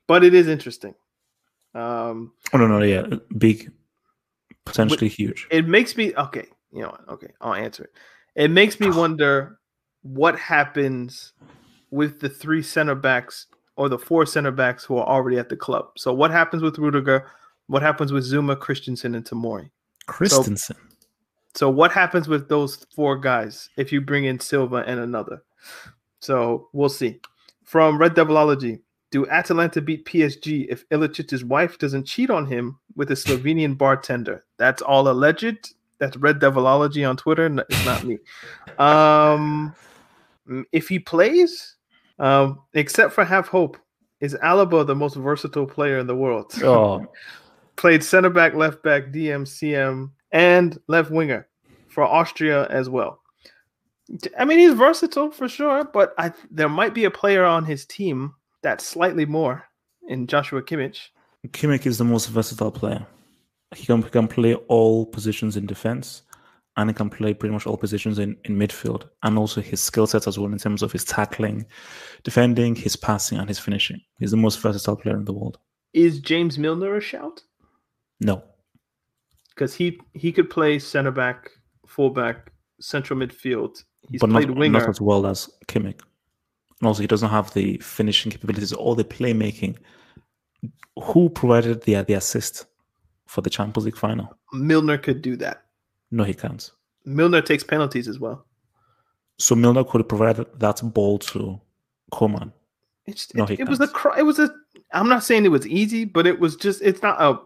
[0.08, 0.94] but it is interesting.
[1.76, 3.06] Um, Oh, no, no, yeah.
[3.38, 3.72] Big,
[4.66, 5.48] potentially huge.
[5.52, 6.46] it makes me okay.
[6.72, 7.92] You know, okay, I'll answer it.
[8.36, 9.59] It makes me wonder
[10.02, 11.34] what happens
[11.92, 15.56] with the three center backs or the four center backs who are already at the
[15.56, 15.92] club.
[15.98, 17.26] So what happens with Rudiger?
[17.68, 19.70] What happens with Zouma, Christensen, and Tomori?
[20.06, 20.76] Christensen.
[20.76, 20.84] So,
[21.56, 25.44] so what happens with those four guys if you bring in Silva and another?
[26.20, 27.22] So we'll see.
[27.64, 28.82] From Red Devilology,
[29.12, 34.46] do Atalanta beat PSG if Ilicic's wife doesn't cheat on him with a Slovenian bartender?
[34.58, 35.74] That's all alleged.
[36.00, 37.46] That's Red Devilology on Twitter.
[37.70, 38.18] It's not me.
[38.78, 39.76] Um,
[40.72, 41.76] if he plays,
[42.20, 43.78] um, except for Have Hope,
[44.20, 46.54] is Alaba the most versatile player in the world?
[46.64, 47.06] Oh,
[47.76, 51.48] Played center back, left back, DM, CM, and left winger
[51.88, 53.22] for Austria as well.
[54.38, 57.86] I mean, he's versatile for sure, but I there might be a player on his
[57.86, 59.64] team that's slightly more
[60.10, 61.08] in Joshua Kimmich.
[61.48, 63.06] Kimmich is the most versatile player.
[63.76, 66.24] He can, he can play all positions in defense
[66.78, 70.08] and he can play pretty much all positions in, in midfield and also his skill
[70.08, 71.66] sets as well in terms of his tackling,
[72.24, 74.00] defending, his passing, and his finishing.
[74.18, 75.58] He's the most versatile player in the world.
[75.94, 77.42] Is James Milner a shout?
[78.22, 78.44] No.
[79.50, 81.50] Because he he could play center back,
[81.86, 83.84] fullback, central midfield.
[84.10, 84.80] He's but played not, winger.
[84.80, 86.00] not as well as Kimmich.
[86.80, 89.78] And also, he doesn't have the finishing capabilities or the playmaking.
[91.04, 92.68] Who provided the the assist
[93.30, 94.36] for the Champions League final?
[94.54, 95.62] Milner could do that.
[96.10, 96.70] No, he can't.
[97.06, 98.44] Milner takes penalties as well.
[99.38, 101.62] So Milner could provide that ball to
[102.12, 102.52] Coman.
[103.06, 104.18] It's, No, it, he it was a can't.
[104.18, 104.50] it was a
[104.94, 107.40] I'm not saying it was easy, but it was just it's not a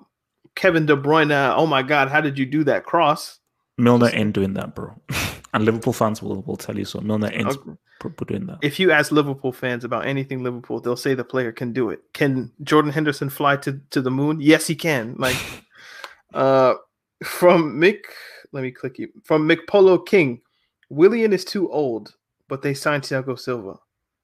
[0.55, 1.53] Kevin De Bruyne.
[1.57, 3.39] Oh my God, how did you do that cross?
[3.77, 4.95] Milner ain't doing that, bro.
[5.53, 7.01] and Liverpool fans will, will tell you so.
[7.01, 7.47] Milner ain't
[8.05, 8.25] Okay.
[8.27, 8.59] doing that.
[8.61, 12.01] If you ask Liverpool fans about anything Liverpool, they'll say the player can do it.
[12.13, 14.39] Can Jordan Henderson fly to, to the moon?
[14.41, 15.15] Yes, he can.
[15.17, 15.37] Like
[16.33, 16.75] uh
[17.23, 17.99] from Mick,
[18.51, 20.41] let me click you from Mick Polo King.
[20.89, 22.15] Willian is too old,
[22.49, 23.75] but they signed Thiago Silva.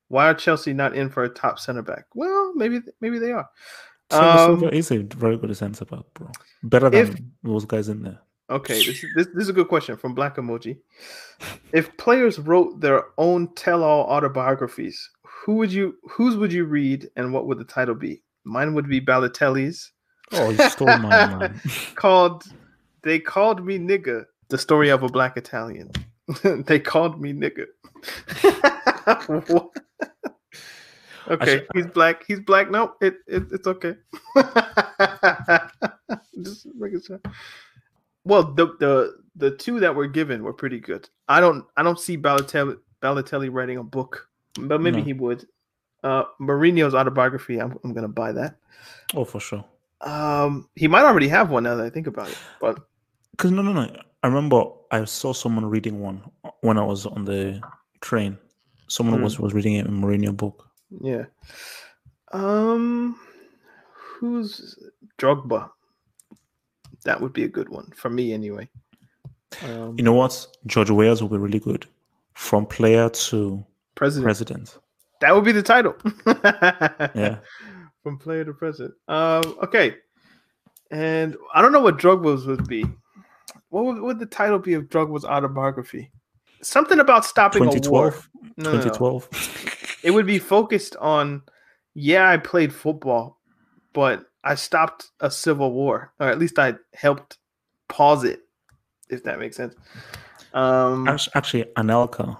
[0.09, 2.05] Why are Chelsea not in for a top center back?
[2.15, 3.47] Well, maybe maybe they are.
[4.11, 6.29] So Um, Silva is a very good centre back, bro.
[6.63, 8.19] Better than if- those guys in there.
[8.49, 10.79] Okay, this is this, this is a good question from Black Emoji.
[11.71, 17.31] If players wrote their own tell-all autobiographies, who would you whose would you read and
[17.31, 18.23] what would the title be?
[18.45, 19.91] Mine would be Balotelli's
[20.33, 21.61] Oh, you stole mine, man.
[21.95, 22.43] called
[23.03, 25.91] They Called Me Nigga, the story of a black Italian.
[26.43, 27.65] they called me nigga.
[31.27, 32.23] Okay, should- he's black.
[32.27, 32.71] He's black.
[32.71, 33.95] No, it, it it's okay.
[36.41, 37.19] Just making sure.
[38.23, 41.07] Well, the the the two that were given were pretty good.
[41.27, 44.27] I don't I don't see Balotelli Balotelli writing a book,
[44.59, 45.03] but maybe No.
[45.03, 45.45] he would.
[46.03, 47.59] Uh, Mourinho's autobiography.
[47.59, 48.55] I'm I'm gonna buy that.
[49.13, 49.63] Oh, for sure.
[50.01, 52.37] Um, he might already have one now that I think about it.
[52.61, 52.79] But
[53.31, 53.95] Because no, no, no.
[54.23, 56.21] I remember I saw someone reading one
[56.61, 57.61] when I was on the
[58.01, 58.37] train.
[58.87, 59.23] Someone Hmm.
[59.23, 60.67] was was reading it a Mourinho book.
[61.01, 61.25] yeah.
[62.31, 63.19] Um,
[63.93, 64.77] who's
[65.17, 65.69] Drogba?
[67.05, 68.69] That would be a good one for me, anyway.
[69.63, 70.45] Um, You know what?
[70.67, 71.85] George Weah will be really good.
[72.35, 74.25] From player to president.
[74.25, 74.77] president.
[75.21, 75.95] That would be the title.
[77.15, 77.37] Yeah.
[78.09, 78.91] From player to present.
[79.07, 79.97] Um, okay.
[80.89, 82.83] And I don't know what Drogba's would be.
[83.69, 86.09] What would, would the title be of Drogba's autobiography?
[86.63, 87.73] Something about stopping a war.
[87.75, 88.29] 2012.
[88.57, 89.23] No, no.
[90.01, 91.43] It would be focused on,
[91.93, 93.39] yeah, I played football,
[93.93, 97.37] but I stopped a civil war, or at least I helped
[97.89, 98.41] pause it,
[99.09, 99.75] if that makes sense.
[100.55, 102.39] Um, Act- Actually, Anelka.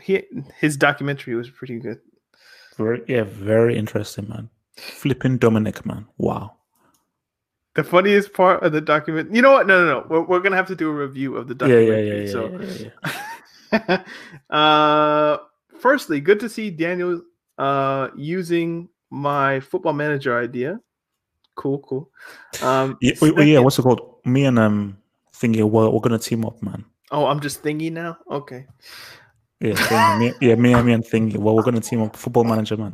[0.00, 0.22] he,
[0.58, 2.00] his documentary was pretty good.
[2.76, 4.50] Very, yeah, very interesting, man.
[4.76, 6.06] Flipping Domenech, man.
[6.18, 6.56] Wow.
[7.74, 9.66] The funniest part of the document, you know what?
[9.66, 10.06] No, no, no.
[10.08, 12.50] We're, we're gonna have to do a review of the Yeah, yeah, yeah, yeah, so,
[12.50, 12.90] yeah,
[13.72, 14.02] yeah,
[14.50, 14.50] yeah.
[14.56, 15.38] uh,
[15.78, 17.22] firstly, good to see Daniel
[17.58, 20.80] uh using my football manager idea.
[21.54, 22.10] Cool, cool.
[22.62, 24.20] Um, Yeah, wait, wait, yeah, what's it called?
[24.24, 24.98] Me and um
[25.32, 26.84] thingy, we're, we're gonna team up, man.
[27.10, 28.18] Oh, I'm just thingy now.
[28.30, 28.66] Okay.
[29.60, 31.36] Yeah, Thingy, me, yeah, me and me and thingy.
[31.36, 32.92] Well, we're gonna team up, football manager, man.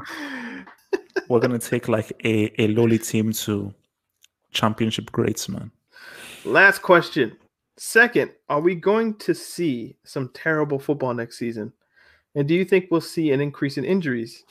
[1.29, 3.75] We're gonna take like a, a lowly team to
[4.53, 5.73] championship greats, man.
[6.45, 7.37] Last question.
[7.79, 11.73] Second, are we going to see some terrible football next season?
[12.35, 14.45] And do you think we'll see an increase in injuries?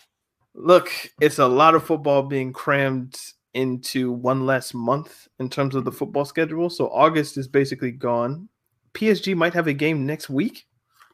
[0.54, 3.18] Look, it's a lot of football being crammed
[3.54, 6.70] into one less month in terms of the football schedule.
[6.70, 8.50] So August is basically gone.
[8.94, 10.66] PSG might have a game next week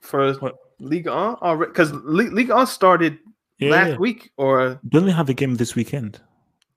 [0.02, 0.56] for What?
[0.80, 3.20] Ligue 1 already because League, League 1 started
[3.60, 3.98] Yeah, last yeah.
[3.98, 6.20] week, or Don't they have a game this weekend?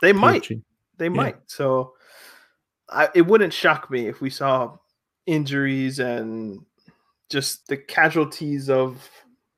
[0.02, 0.42] they might.
[0.44, 0.62] PSG?
[0.96, 1.36] They might.
[1.46, 1.94] So
[2.88, 4.76] I, it wouldn't shock me if we saw
[5.26, 6.60] injuries and
[7.28, 9.08] just the casualties of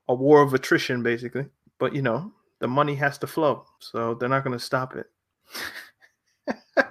[0.08, 1.46] a war of attrition, basically.
[1.78, 5.06] But you know, the money has to flow, so they're not going to stop it.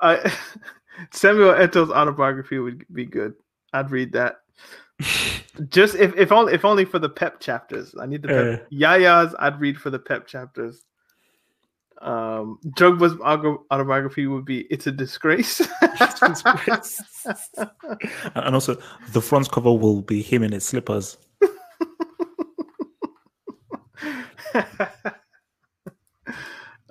[0.00, 0.32] I,
[1.12, 3.34] Samuel Eto's autobiography would be good.
[3.72, 4.36] I'd read that.
[5.68, 7.94] Just if, if only if only for the Pep chapters.
[8.00, 8.62] I need the Pep.
[8.62, 10.84] Uh, Yaya's I'd read for the Pep chapters.
[12.02, 13.18] Um, Drogba's
[13.70, 17.02] autobiography would be "It's a disgrace." it's a disgrace.
[18.34, 18.76] and also,
[19.12, 21.16] the front cover will be him in his slippers.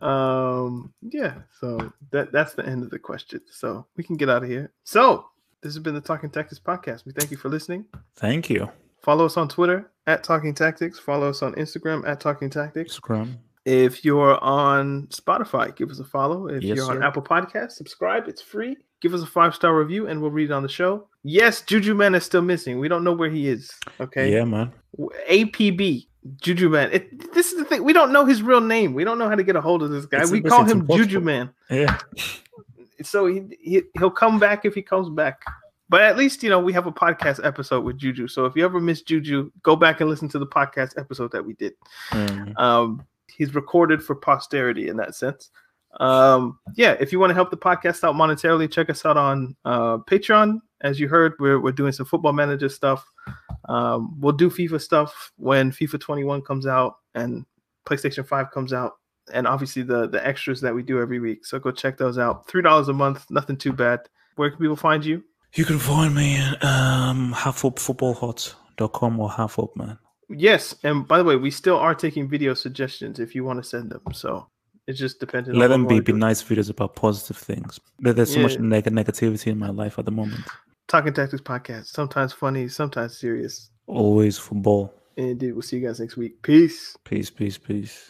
[0.02, 1.36] um, yeah.
[1.60, 3.42] So that that's the end of the question.
[3.50, 4.72] So we can get out of here.
[4.84, 5.26] So
[5.64, 7.06] this has been the Talking Tactics podcast.
[7.06, 7.86] We thank you for listening.
[8.18, 8.70] Thank you.
[9.02, 11.00] Follow us on Twitter at Talking Tactics.
[11.00, 13.00] Follow us on Instagram at Talking Tactics.
[13.00, 13.38] Instagram.
[13.66, 16.48] If you're on Spotify, give us a follow.
[16.48, 17.04] If yes, you're on sir.
[17.04, 18.28] Apple Podcasts, subscribe.
[18.28, 18.76] It's free.
[19.00, 21.08] Give us a five star review and we'll read it on the show.
[21.24, 22.80] Yes, Juju Man is still missing.
[22.80, 23.72] We don't know where he is.
[24.02, 24.34] Okay.
[24.34, 24.74] Yeah, man.
[25.30, 26.08] APB.
[26.42, 26.90] Juju Man.
[26.92, 27.84] It, this is the thing.
[27.86, 28.94] We don't know his real name.
[28.94, 30.22] We don't know how to get a hold of this guy.
[30.22, 30.86] It's, we call him.
[30.88, 31.50] Juju Man.
[31.70, 31.98] Yeah.
[33.04, 35.42] So he, he he'll come back if he comes back.
[35.90, 38.28] But at least you know we have a podcast episode with Juju.
[38.28, 41.46] So if you ever miss Juju, go back and listen to the podcast episode that
[41.46, 41.74] we did.
[42.12, 42.58] Mm.
[42.60, 45.50] Um, he's recorded for posterity in that sense.
[46.00, 49.56] Um, yeah, if you want to help the podcast out monetarily, check us out on
[49.66, 50.60] uh, Patreon.
[50.82, 53.06] As you heard, we're we're doing some football manager stuff.
[53.70, 57.46] Um, we'll do FIFA stuff when FIFA 21 comes out and
[57.86, 58.94] PlayStation 5 comes out,
[59.32, 61.46] and obviously the the extras that we do every week.
[61.46, 62.48] So go check those out.
[62.48, 64.02] Three dollars a month, nothing too bad.
[64.36, 65.24] Where can people find you?
[65.54, 70.00] You can find me at um, halfupfootballhot.com or halfup, man.
[70.30, 73.70] Yes, and by the way, we still are taking video suggestions if you want to
[73.70, 74.02] send them.
[74.14, 74.48] So
[74.88, 75.54] it's just depending.
[75.54, 77.80] Let them be, be nice videos about positive things.
[78.00, 78.48] There's so yeah.
[78.48, 80.42] much neg- negativity in my life at the moment.
[80.88, 83.70] Talking Tactics podcast, sometimes funny, sometimes serious.
[83.86, 84.94] Always football.
[85.16, 85.54] Indeed.
[85.54, 86.42] We'll see you guys next week.
[86.42, 86.98] Peace.
[87.04, 88.10] Peace, peace, peace.